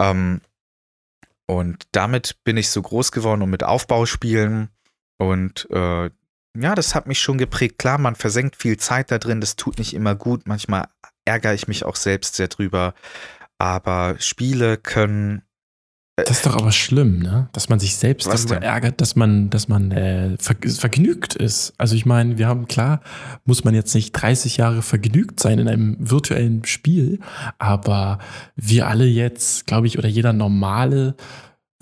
[0.00, 0.40] Ähm,
[1.46, 4.68] und damit bin ich so groß geworden und mit Aufbauspielen.
[5.18, 6.10] Und äh,
[6.58, 7.78] ja, das hat mich schon geprägt.
[7.78, 10.46] Klar, man versenkt viel Zeit da drin, das tut nicht immer gut.
[10.46, 10.88] Manchmal
[11.24, 12.94] ärgere ich mich auch selbst sehr drüber.
[13.58, 15.42] Aber Spiele können
[16.16, 17.48] Das ist doch aber schlimm, ne?
[17.52, 18.62] Dass man sich selbst darüber denn?
[18.62, 21.74] ärgert, dass man, dass man äh, ver vergnügt ist.
[21.78, 23.00] Also ich meine, wir haben klar,
[23.44, 27.20] muss man jetzt nicht 30 Jahre vergnügt sein in einem virtuellen Spiel,
[27.58, 28.18] aber
[28.56, 31.16] wir alle jetzt, glaube ich, oder jeder normale,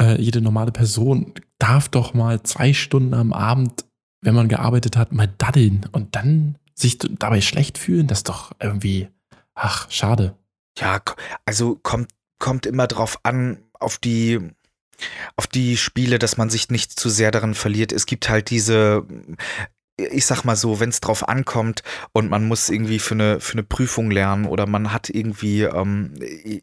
[0.00, 3.84] äh, jede normale Person darf doch mal zwei Stunden am Abend,
[4.20, 8.06] wenn man gearbeitet hat, mal daddeln und dann sich dabei schlecht fühlen.
[8.06, 9.08] Das ist doch irgendwie,
[9.54, 10.34] ach, schade.
[10.78, 11.00] Ja,
[11.44, 14.40] also kommt, kommt immer drauf an, auf die,
[15.36, 17.92] auf die Spiele, dass man sich nicht zu sehr darin verliert.
[17.92, 19.06] Es gibt halt diese,
[19.96, 23.52] ich sag mal so, wenn es drauf ankommt und man muss irgendwie für eine, für
[23.54, 26.14] eine Prüfung lernen oder man hat irgendwie, ähm,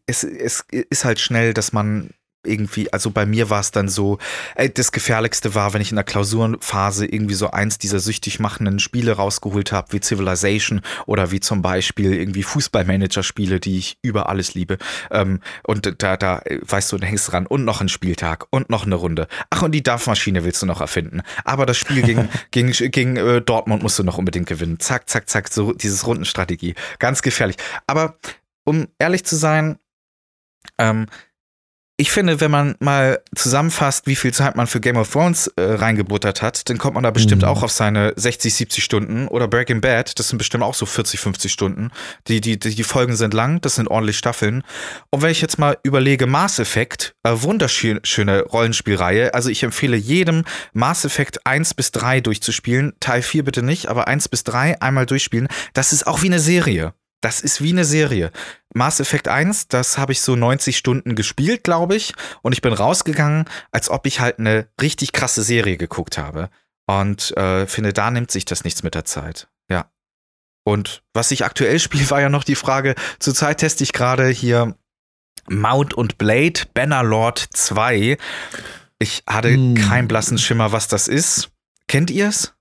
[0.05, 2.12] es, es ist halt schnell, dass man
[2.46, 4.18] irgendwie, also bei mir war es dann so,
[4.56, 8.80] äh, das Gefährlichste war, wenn ich in der Klausurenphase irgendwie so eins dieser süchtig machenden
[8.80, 14.54] Spiele rausgeholt habe, wie Civilization oder wie zum Beispiel irgendwie Fußballmanager-Spiele, die ich über alles
[14.54, 14.78] liebe.
[15.12, 18.70] Ähm, und da, da, weißt du, da hängst du dran und noch ein Spieltag und
[18.70, 19.28] noch eine Runde.
[19.50, 21.22] Ach, und die Dampfmaschine willst du noch erfinden.
[21.46, 24.80] Aber das Spiel gegen, gegen, gegen äh, Dortmund musst du noch unbedingt gewinnen.
[24.80, 26.76] Zack, zack, zack, so dieses Rundenstrategie.
[27.00, 27.58] Ganz gefährlich.
[27.86, 28.18] Aber
[28.64, 29.78] um ehrlich zu sein,
[30.78, 31.08] ähm,
[32.02, 35.62] ich finde, wenn man mal zusammenfasst, wie viel Zeit man für Game of Thrones äh,
[35.62, 37.47] reingebuttert hat, dann kommt man da bestimmt Mhm.
[37.47, 39.28] auch auf seine 60, 70 Stunden.
[39.28, 41.91] Oder Breaking Bad, das sind bestimmt auch so 40, 50 Stunden.
[42.28, 44.64] Die, die, die, die Folgen sind lang, das sind ordentlich Staffeln.
[45.12, 49.36] Und wenn ich jetzt mal überlege, Mass Effect, äh, wunderschöne Rollenspielreihe.
[49.36, 50.43] Also ich empfehle jedem
[50.74, 52.93] Mass Effect 1 bis 3 durchzuspielen.
[52.99, 55.47] Teil 4 bitte nicht, aber 1 bis 3 einmal durchspielen.
[55.74, 56.93] Das ist auch wie eine Serie.
[57.22, 58.32] Das ist wie eine Serie.
[58.74, 62.14] Mass Effect 1, das habe ich so 90 Stunden gespielt, glaube ich.
[62.42, 66.50] Und ich bin rausgegangen, als ob ich halt eine richtig krasse Serie geguckt habe.
[66.88, 69.48] Und äh, finde, da nimmt sich das nichts mit der Zeit.
[69.70, 69.92] Ja.
[70.64, 74.76] Und was ich aktuell spiele, war ja noch die Frage, zurzeit teste ich gerade hier
[75.50, 78.18] Mount und Blade Bannerlord 2.
[79.00, 79.76] Ich hatte Hm.
[79.76, 81.51] keinen blassen Schimmer, was das ist.
[81.92, 82.54] Kennt ihr es?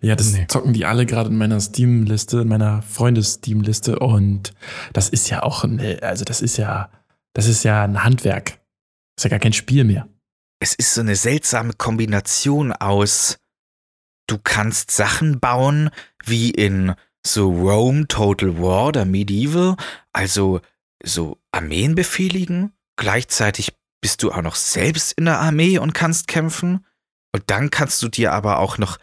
[0.00, 0.46] Ja, das Nee.
[0.48, 4.54] zocken die alle gerade in meiner Steam-Liste, in meiner Freundes-Steam-Liste und
[4.92, 6.90] das ist ja auch, eine, also das ist ja,
[7.32, 8.58] das ist ja ein Handwerk.
[9.14, 10.08] Das ist ja gar kein Spiel mehr.
[10.58, 13.36] es ist so eine seltsame Kombination aus,
[14.26, 15.90] du kannst Sachen bauen,
[16.24, 16.94] wie in
[17.24, 19.76] so Rome, Total War oder Medieval,
[20.12, 20.60] also
[21.04, 22.72] so Armeen befehligen.
[22.96, 26.84] Gleichzeitig bist du auch noch selbst in der Armee und kannst kämpfen.
[27.32, 28.98] Und dann kannst du dir aber auch noch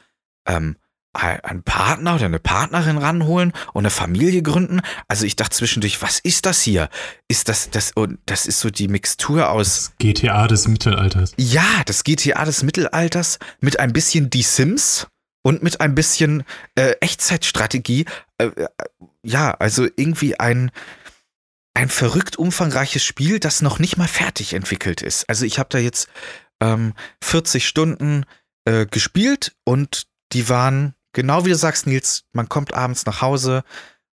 [0.47, 0.77] ähm,
[1.13, 4.81] einen Partner oder eine Partnerin ranholen und eine Familie gründen.
[5.07, 6.89] Also ich dachte zwischendurch, was ist das hier?
[7.27, 11.33] Ist das, das, und das ist so die Mixtur aus Das GTA des Mittelalters.
[11.37, 15.07] ja, das GTA des Mittelalters mit ein bisschen Die Sims
[15.41, 16.43] und mit ein bisschen
[16.75, 18.05] äh, Echtzeitstrategie.
[18.37, 18.67] Äh, äh,
[19.23, 20.69] ja, also irgendwie ein,
[21.73, 25.27] ein verrückt umfangreiches Spiel, das noch nicht mal fertig entwickelt ist.
[25.27, 26.07] Also ich habe da jetzt
[26.61, 28.25] ähm, 40 Stunden
[28.65, 33.63] äh, gespielt und die waren, genau wie du sagst, Nils, man kommt abends nach Hause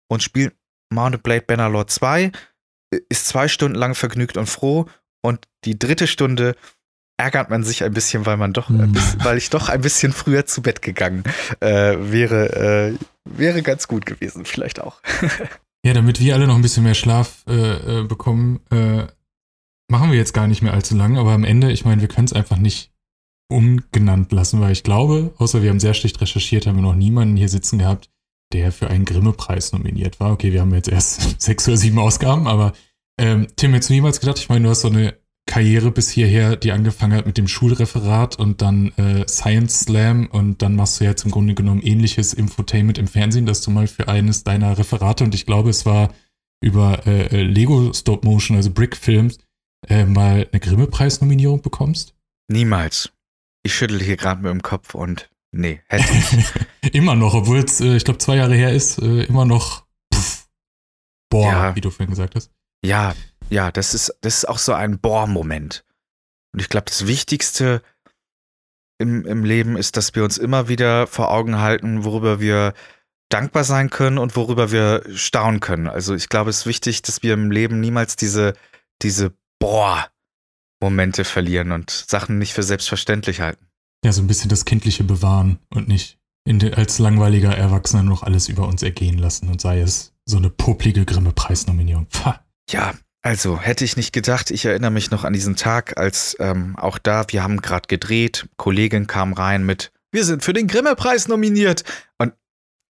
[0.09, 0.55] und spielt
[0.93, 2.31] Mounted Blade Bannerlord 2,
[3.09, 4.87] ist zwei Stunden lang vergnügt und froh
[5.23, 6.55] und die dritte Stunde
[7.17, 8.91] ärgert man sich ein bisschen, weil man doch, Hm.
[8.91, 11.23] bisschen, weil ich doch ein bisschen früher zu Bett gegangen
[11.59, 15.01] äh, wäre, äh, wäre ganz gut gewesen, vielleicht auch.
[15.83, 19.07] Ja, damit wir alle noch ein bisschen mehr Schlaf äh, äh, bekommen, äh,
[19.91, 22.25] machen wir jetzt gar nicht mehr allzu lang, aber am Ende, ich meine, wir können
[22.25, 22.91] es einfach nicht
[23.49, 27.35] ungenannt lassen, weil ich glaube, außer wir haben sehr schlecht recherchiert, haben wir noch niemanden
[27.35, 28.09] hier sitzen gehabt,
[28.53, 30.31] der für einen Grimme-Preis nominiert war.
[30.31, 32.71] Okay, wir haben jetzt erst sechs oder sieben Ausgaben, aber
[33.19, 36.55] ähm, Tim, hättest du niemals gedacht, ich meine, du hast so eine Karriere bis hierher,
[36.55, 41.03] die angefangen hat mit dem Schulreferat und dann äh, Science Slam und dann machst du
[41.03, 45.25] jetzt im Grunde genommen ähnliches Infotainment im Fernsehen, dass du mal für eines deiner Referate
[45.25, 46.13] und ich glaube, es war
[46.63, 49.39] über äh, äh, Lego Stop Motion, also Brick Films,
[49.87, 52.15] äh, mal eine Grimme-Preis-Nominierung bekommst?
[52.47, 53.11] Niemals.
[53.63, 56.11] Ich schüttel hier gerade mit dem Kopf und nee, hätte
[56.81, 56.93] ich.
[56.93, 60.47] immer noch, obwohl es, äh, ich glaube, zwei Jahre her ist, äh, immer noch pff,
[61.29, 61.75] boah, Ja.
[61.75, 62.51] wie du vorhin gesagt hast.
[62.83, 63.13] Ja,
[63.49, 65.83] ja, das ist, das ist auch so ein Bohr-Moment.
[66.53, 67.81] Und ich glaube, das Wichtigste
[68.97, 72.73] im, im Leben ist, dass wir uns immer wieder vor Augen halten, worüber wir
[73.29, 75.87] dankbar sein können und worüber wir staunen können.
[75.87, 78.53] Also ich glaube, es ist wichtig, dass wir im Leben niemals diese,
[79.01, 83.67] diese Bohr-Momente verlieren und Sachen nicht für selbstverständlich halten.
[84.03, 88.23] Ja, so ein bisschen das Kindliche bewahren und nicht in de, als langweiliger Erwachsener noch
[88.23, 92.07] alles über uns ergehen lassen und sei es so eine poplige Grimme-Preisnominierung.
[92.07, 92.43] Pah.
[92.69, 96.75] Ja, also hätte ich nicht gedacht, ich erinnere mich noch an diesen Tag, als ähm,
[96.77, 101.27] auch da, wir haben gerade gedreht, Kollegin kam rein mit, wir sind für den Grimme-Preis
[101.27, 101.83] nominiert.
[102.17, 102.33] Und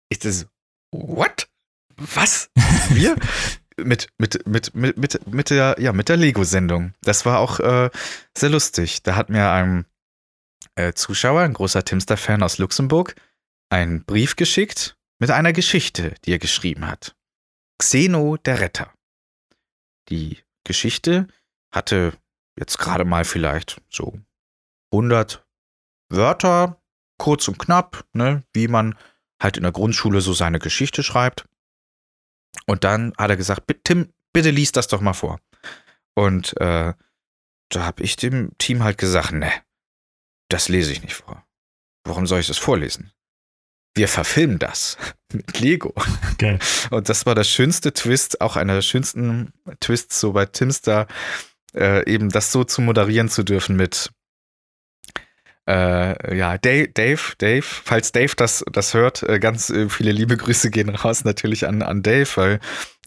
[0.10, 0.48] ich das,
[0.92, 1.50] what?
[1.98, 2.50] Was?
[2.90, 3.16] Wir?
[3.86, 6.94] mit, mit, mit, mit, mit, mit der, ja, der Lego-Sendung.
[7.02, 7.90] Das war auch äh,
[8.38, 9.04] sehr lustig.
[9.04, 9.86] Da hat mir ein
[10.76, 13.16] äh, Zuschauer, ein großer Timster-Fan aus Luxemburg,
[13.70, 17.16] einen Brief geschickt mit einer Geschichte, die er geschrieben hat.
[17.78, 18.94] Xeno der Retter.
[20.10, 21.28] Die Geschichte
[21.74, 22.14] hatte
[22.58, 24.20] jetzt gerade mal vielleicht so
[24.92, 25.46] 100
[26.10, 26.82] Wörter,
[27.18, 28.98] kurz und knapp, ne, wie man
[29.42, 31.46] halt in der Grundschule so seine Geschichte schreibt.
[32.66, 35.40] Und dann hat er gesagt, "Bitte, Tim, bitte lies das doch mal vor.
[36.14, 36.94] Und äh,
[37.70, 39.52] da habe ich dem Team halt gesagt, ne,
[40.50, 41.46] das lese ich nicht vor.
[42.04, 43.12] Warum soll ich das vorlesen?
[43.96, 44.98] Wir verfilmen das
[45.34, 45.94] mit Lego.
[46.38, 46.60] Geil.
[46.92, 51.08] Und das war der schönste Twist, auch einer der schönsten Twists so bei Timster,
[51.74, 54.12] äh, eben das so zu moderieren zu dürfen mit
[55.68, 60.36] äh, ja, Dave, Dave, Dave, falls Dave das, das hört, äh, ganz äh, viele liebe
[60.38, 62.60] Grüße gehen raus natürlich an, an Dave, weil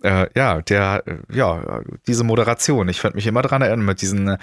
[0.03, 4.37] äh, ja, der, äh, ja, diese Moderation, ich fand mich immer dran erinnern mit diesen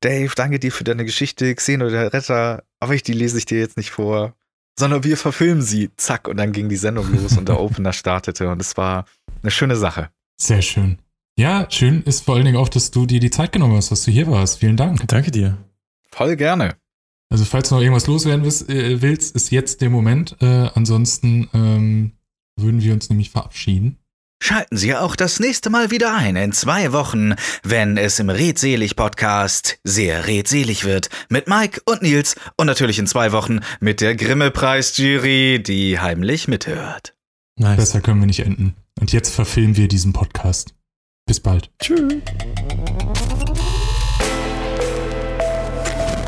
[0.00, 3.58] Dave, danke dir für deine Geschichte, Xeno der Retter, aber ich, die lese ich dir
[3.58, 4.34] jetzt nicht vor,
[4.78, 8.48] sondern wir verfilmen sie, zack, und dann ging die Sendung los und der Opener startete
[8.48, 9.04] und es war
[9.42, 10.10] eine schöne Sache.
[10.36, 10.98] Sehr schön.
[11.36, 14.04] Ja, schön ist vor allen Dingen auch, dass du dir die Zeit genommen hast, dass
[14.04, 14.58] du hier warst.
[14.58, 15.06] Vielen Dank.
[15.06, 15.58] Danke dir.
[16.10, 16.76] Voll gerne.
[17.30, 20.36] Also falls du noch irgendwas loswerden willst, äh, willst ist jetzt der Moment.
[20.40, 22.12] Äh, ansonsten ähm,
[22.56, 23.98] würden wir uns nämlich verabschieden.
[24.40, 27.34] Schalten Sie auch das nächste Mal wieder ein in zwei Wochen,
[27.64, 33.08] wenn es im Redselig Podcast sehr redselig wird mit Mike und Nils und natürlich in
[33.08, 37.16] zwei Wochen mit der Grimme Preisjury, die heimlich mithört.
[37.58, 37.76] Nice.
[37.76, 38.76] Besser können wir nicht enden.
[39.00, 40.74] Und jetzt verfilmen wir diesen Podcast.
[41.26, 41.70] Bis bald.
[41.82, 42.14] Tschüss.